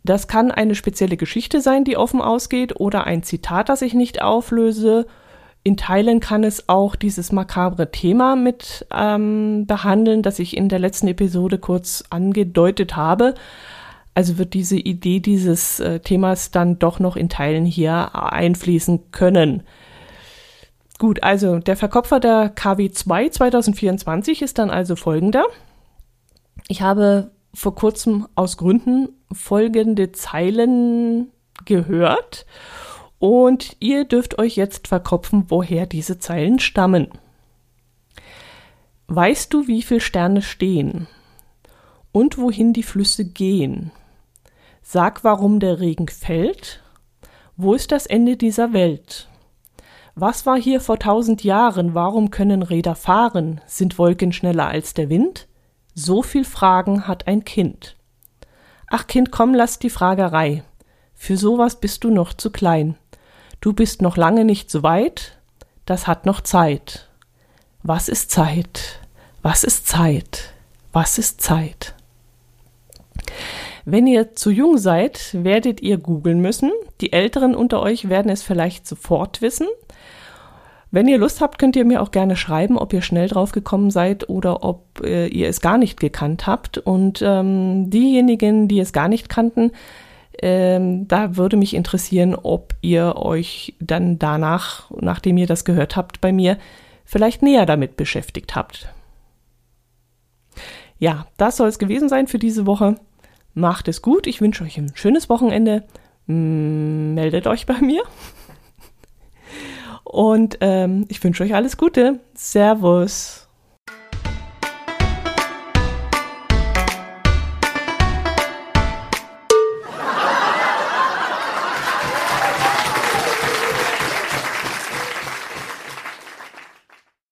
Das 0.03 0.27
kann 0.27 0.51
eine 0.51 0.75
spezielle 0.75 1.15
Geschichte 1.15 1.61
sein, 1.61 1.85
die 1.85 1.95
offen 1.95 2.21
ausgeht, 2.21 2.79
oder 2.79 3.05
ein 3.05 3.23
Zitat, 3.23 3.69
das 3.69 3.81
ich 3.81 3.93
nicht 3.93 4.21
auflöse. 4.21 5.07
In 5.65 5.77
Teilen 5.77 6.19
kann 6.19 6.43
es 6.43 6.67
auch 6.67 6.95
dieses 6.97 7.31
makabre 7.31 7.89
Thema 7.89 8.35
mit 8.35 8.85
ähm, 8.93 9.65
behandeln, 9.65 10.21
das 10.21 10.39
ich 10.39 10.57
in 10.57 10.67
der 10.67 10.79
letzten 10.79 11.07
Episode 11.07 11.57
kurz 11.57 12.03
angedeutet 12.09 12.97
habe. 12.97 13.33
Also 14.13 14.37
wird 14.37 14.53
diese 14.53 14.75
Idee 14.75 15.21
dieses 15.21 15.79
äh, 15.79 16.01
Themas 16.01 16.51
dann 16.51 16.79
doch 16.79 16.99
noch 16.99 17.15
in 17.15 17.29
Teilen 17.29 17.65
hier 17.65 18.11
einfließen 18.13 19.11
können. 19.11 19.63
Gut, 20.99 21.23
also 21.23 21.59
der 21.59 21.77
Verkopfer 21.77 22.19
der 22.19 22.53
KW2 22.53 23.31
2024 23.31 24.41
ist 24.41 24.57
dann 24.57 24.69
also 24.69 24.97
folgender. 24.97 25.45
Ich 26.67 26.81
habe 26.81 27.31
vor 27.53 27.73
kurzem 27.73 28.27
aus 28.35 28.57
Gründen 28.57 29.09
folgende 29.31 30.11
Zeilen 30.11 31.31
gehört 31.65 32.45
und 33.23 33.77
ihr 33.79 34.03
dürft 34.03 34.37
euch 34.37 34.57
jetzt 34.57 34.89
verkopfen, 34.89 35.45
woher 35.47 35.85
diese 35.85 36.19
Zeilen 36.19 36.59
stammen. 36.59 37.07
Weißt 39.07 39.53
du, 39.53 39.65
wie 39.65 39.81
viele 39.81 40.01
Sterne 40.01 40.41
stehen 40.41 41.07
und 42.11 42.37
wohin 42.37 42.73
die 42.73 42.83
Flüsse 42.83 43.23
gehen? 43.23 43.91
Sag, 44.81 45.23
warum 45.23 45.61
der 45.61 45.79
Regen 45.79 46.09
fällt. 46.09 46.83
Wo 47.55 47.73
ist 47.73 47.93
das 47.93 48.07
Ende 48.07 48.35
dieser 48.35 48.73
Welt? 48.73 49.29
Was 50.15 50.45
war 50.45 50.59
hier 50.59 50.81
vor 50.81 50.99
tausend 50.99 51.45
Jahren? 51.45 51.93
Warum 51.93 52.29
können 52.29 52.61
Räder 52.61 52.95
fahren? 52.95 53.61
Sind 53.67 53.97
Wolken 53.97 54.33
schneller 54.33 54.67
als 54.67 54.95
der 54.95 55.07
Wind? 55.07 55.47
So 55.95 56.23
viel 56.23 56.43
Fragen 56.43 57.07
hat 57.07 57.25
ein 57.27 57.45
Kind. 57.45 57.95
Ach 58.89 59.07
Kind, 59.07 59.31
komm, 59.31 59.53
lass 59.53 59.79
die 59.79 59.89
Fragerei. 59.89 60.65
Für 61.13 61.37
sowas 61.37 61.79
bist 61.79 62.03
du 62.03 62.09
noch 62.09 62.33
zu 62.33 62.51
klein. 62.51 62.97
Du 63.63 63.71
bist 63.71 64.01
noch 64.01 64.17
lange 64.17 64.43
nicht 64.43 64.69
so 64.69 64.83
weit. 64.83 65.37
Das 65.85 66.05
hat 66.05 66.25
noch 66.25 66.41
Zeit. 66.41 67.07
Was 67.81 68.09
ist 68.09 68.29
Zeit? 68.29 68.99
Was 69.41 69.63
ist 69.63 69.87
Zeit? 69.87 70.51
Was 70.91 71.17
ist 71.17 71.39
Zeit? 71.39 71.95
Wenn 73.85 74.05
ihr 74.05 74.35
zu 74.35 74.51
jung 74.51 74.77
seid, 74.77 75.29
werdet 75.31 75.81
ihr 75.81 75.97
googeln 75.97 76.41
müssen. 76.41 76.73
Die 76.99 77.13
Älteren 77.13 77.55
unter 77.55 77.81
euch 77.81 78.09
werden 78.09 78.29
es 78.29 78.43
vielleicht 78.43 78.85
sofort 78.85 79.41
wissen. 79.41 79.67
Wenn 80.91 81.07
ihr 81.07 81.17
Lust 81.17 81.39
habt, 81.39 81.57
könnt 81.57 81.77
ihr 81.77 81.85
mir 81.85 82.01
auch 82.01 82.11
gerne 82.11 82.35
schreiben, 82.35 82.77
ob 82.77 82.91
ihr 82.91 83.01
schnell 83.01 83.29
drauf 83.29 83.53
gekommen 83.53 83.91
seid 83.91 84.27
oder 84.27 84.65
ob 84.65 84.99
äh, 85.05 85.27
ihr 85.27 85.47
es 85.47 85.61
gar 85.61 85.77
nicht 85.77 86.01
gekannt 86.01 86.47
habt. 86.47 86.79
Und 86.79 87.21
ähm, 87.25 87.89
diejenigen, 87.89 88.67
die 88.67 88.81
es 88.81 88.91
gar 88.91 89.07
nicht 89.07 89.29
kannten, 89.29 89.71
ähm, 90.41 91.07
da 91.07 91.37
würde 91.37 91.57
mich 91.57 91.73
interessieren, 91.73 92.35
ob 92.35 92.75
ihr 92.81 93.15
euch 93.17 93.75
dann 93.79 94.19
danach, 94.19 94.89
nachdem 94.99 95.37
ihr 95.37 95.47
das 95.47 95.65
gehört 95.65 95.95
habt 95.95 96.21
bei 96.21 96.31
mir, 96.31 96.57
vielleicht 97.05 97.41
näher 97.41 97.65
damit 97.65 97.97
beschäftigt 97.97 98.55
habt. 98.55 98.87
Ja, 100.99 101.27
das 101.37 101.57
soll 101.57 101.69
es 101.69 101.79
gewesen 101.79 102.09
sein 102.09 102.27
für 102.27 102.39
diese 102.39 102.65
Woche. 102.65 102.95
Macht 103.53 103.87
es 103.87 104.01
gut. 104.01 104.25
Ich 104.25 104.41
wünsche 104.41 104.63
euch 104.63 104.77
ein 104.77 104.91
schönes 104.95 105.29
Wochenende. 105.29 105.83
Meldet 106.25 107.47
euch 107.47 107.65
bei 107.65 107.79
mir. 107.81 108.03
Und 110.03 110.57
ähm, 110.61 111.05
ich 111.09 111.23
wünsche 111.23 111.43
euch 111.43 111.53
alles 111.53 111.77
Gute. 111.77 112.19
Servus. 112.33 113.42